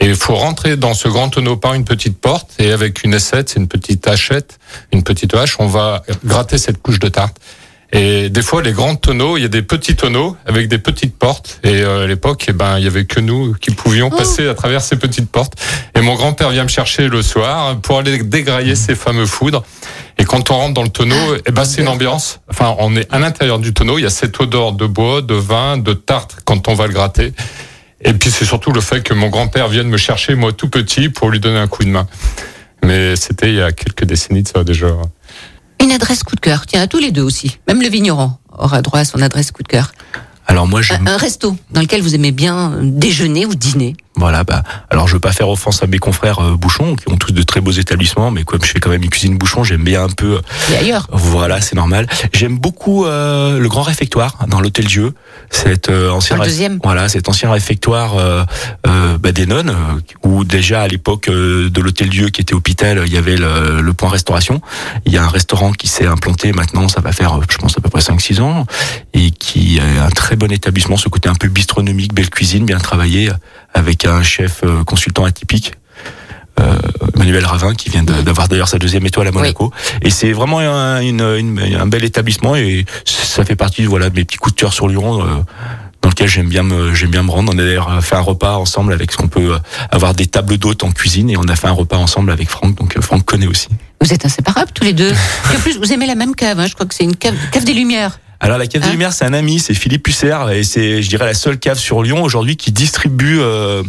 [0.00, 3.14] Et il faut rentrer dans ce grand tonneau par une petite porte et avec une
[3.14, 4.58] assiette, c'est une petite hachette,
[4.92, 7.36] une petite hache, on va gratter cette couche de tarte.
[7.96, 11.16] Et des fois, les grands tonneaux, il y a des petits tonneaux avec des petites
[11.16, 11.60] portes.
[11.62, 14.16] Et euh, à l'époque, eh ben, il y avait que nous qui pouvions Oh.
[14.16, 15.52] passer à travers ces petites portes.
[15.94, 19.62] Et mon grand-père vient me chercher le soir pour aller dégrailler ces fameux foudres.
[20.18, 22.40] Et quand on rentre dans le tonneau, eh ben, c'est une ambiance.
[22.50, 23.96] Enfin, on est à l'intérieur du tonneau.
[23.98, 26.94] Il y a cette odeur de bois, de vin, de tarte quand on va le
[26.94, 27.32] gratter.
[28.00, 31.08] Et puis c'est surtout le fait que mon grand-père vienne me chercher, moi tout petit,
[31.08, 32.06] pour lui donner un coup de main.
[32.84, 34.88] Mais c'était il y a quelques décennies de ça déjà.
[35.82, 36.66] Une adresse coup de cœur.
[36.66, 37.58] Tiens, à tous les deux aussi.
[37.66, 39.92] Même le vigneron aura droit à son adresse coup de cœur.
[40.46, 43.96] Alors moi, j'aime Un, un resto dans lequel vous aimez bien euh, déjeuner ou dîner.
[44.16, 47.16] Voilà, bah, alors je veux pas faire offense à mes confrères euh, bouchons, qui ont
[47.16, 49.82] tous de très beaux établissements, mais comme je fais quand même une cuisine bouchon, j'aime
[49.82, 50.34] bien un peu.
[50.36, 50.40] euh,
[50.72, 51.08] Et ailleurs.
[51.10, 52.06] Voilà, c'est normal.
[52.32, 55.14] J'aime beaucoup euh, le grand réfectoire dans l'hôtel Dieu,
[55.50, 56.78] cet euh, ancien le deuxième.
[56.84, 58.44] voilà, cet ancien réfectoire euh,
[58.86, 62.54] euh, bah, des nonnes, euh, où déjà à l'époque euh, de l'hôtel Dieu qui était
[62.54, 64.60] hôpital, il y avait le, le point restauration.
[65.06, 67.76] Il y a un restaurant qui s'est implanté maintenant, ça va faire, euh, je pense
[67.76, 68.64] à peu près 5-6 ans,
[69.12, 72.78] et qui est un très bon établissement, ce côté un peu bistronomique, belle cuisine, bien
[72.78, 73.30] travaillé,
[73.74, 75.72] avec un chef euh, consultant atypique.
[76.60, 76.76] Euh,
[77.16, 79.72] Manuel Ravin qui vient d'avoir d'ailleurs sa deuxième étoile à Monaco
[80.02, 84.14] et c'est vraiment un, une- une- un bel établissement et ça fait partie voilà de
[84.14, 85.26] mes petits coups de cœur sur Lyon euh,
[86.00, 88.54] dans lequel j'aime bien me j'aime bien me rendre on a d'ailleurs fait un repas
[88.54, 89.58] ensemble avec ce qu'on peut euh,
[89.90, 92.76] avoir des tables d'hôtes en cuisine et on a fait un repas ensemble avec Franck
[92.76, 93.66] donc euh, Franck connaît aussi
[94.00, 95.10] Vous êtes inséparables tous les deux.
[95.10, 96.60] Et en plus, vous aimez la même cave.
[96.60, 96.66] hein.
[96.68, 98.20] Je crois que c'est une cave, cave des Lumières.
[98.40, 101.08] Alors la cave des Hein Lumières, c'est un ami, c'est Philippe Husser, et c'est, je
[101.08, 103.82] dirais, la seule cave sur Lyon aujourd'hui qui distribue euh,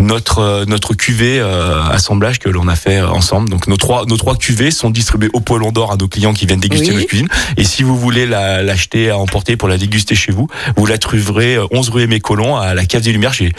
[0.00, 3.48] notre euh, notre cuvée euh, assemblage que l'on a fait euh, ensemble.
[3.50, 6.46] Donc nos trois nos trois cuvées sont distribuées au poêlon d'or à nos clients qui
[6.46, 6.94] viennent déguster Oui.
[6.96, 7.28] notre cuisine.
[7.56, 10.96] Et si vous voulez la, l'acheter à emporter pour la déguster chez vous, vous la
[10.98, 13.52] trouverez euh, 11 rue Aimé Colomb à la cave des Lumières chez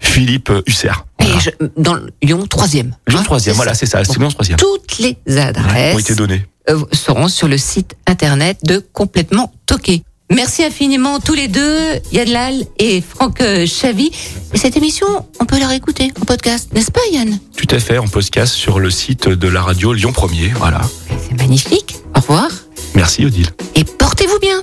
[0.00, 0.90] Philippe Husser.
[1.20, 2.90] Et je- dans Lyon 3e.
[3.08, 6.44] Lyon 3 voilà, c'est ça, c'est Lyon 3 Toutes les adresses ont été données.
[6.70, 10.02] Euh, seront sur le site internet de Complètement Toqué.
[10.30, 11.78] Merci infiniment tous les deux,
[12.10, 14.10] Yadlal et Franck euh, Chavy.
[14.54, 15.06] Et cette émission,
[15.38, 17.38] on peut la réécouter en podcast, n'est-ce pas Yann?
[17.56, 20.52] Tout à fait, en podcast sur le site de la radio Lyon 1er.
[20.54, 20.80] Voilà.
[21.28, 21.96] C'est magnifique.
[22.16, 22.48] Au revoir
[22.94, 23.48] Merci Odile.
[23.74, 24.62] et portez-vous bien.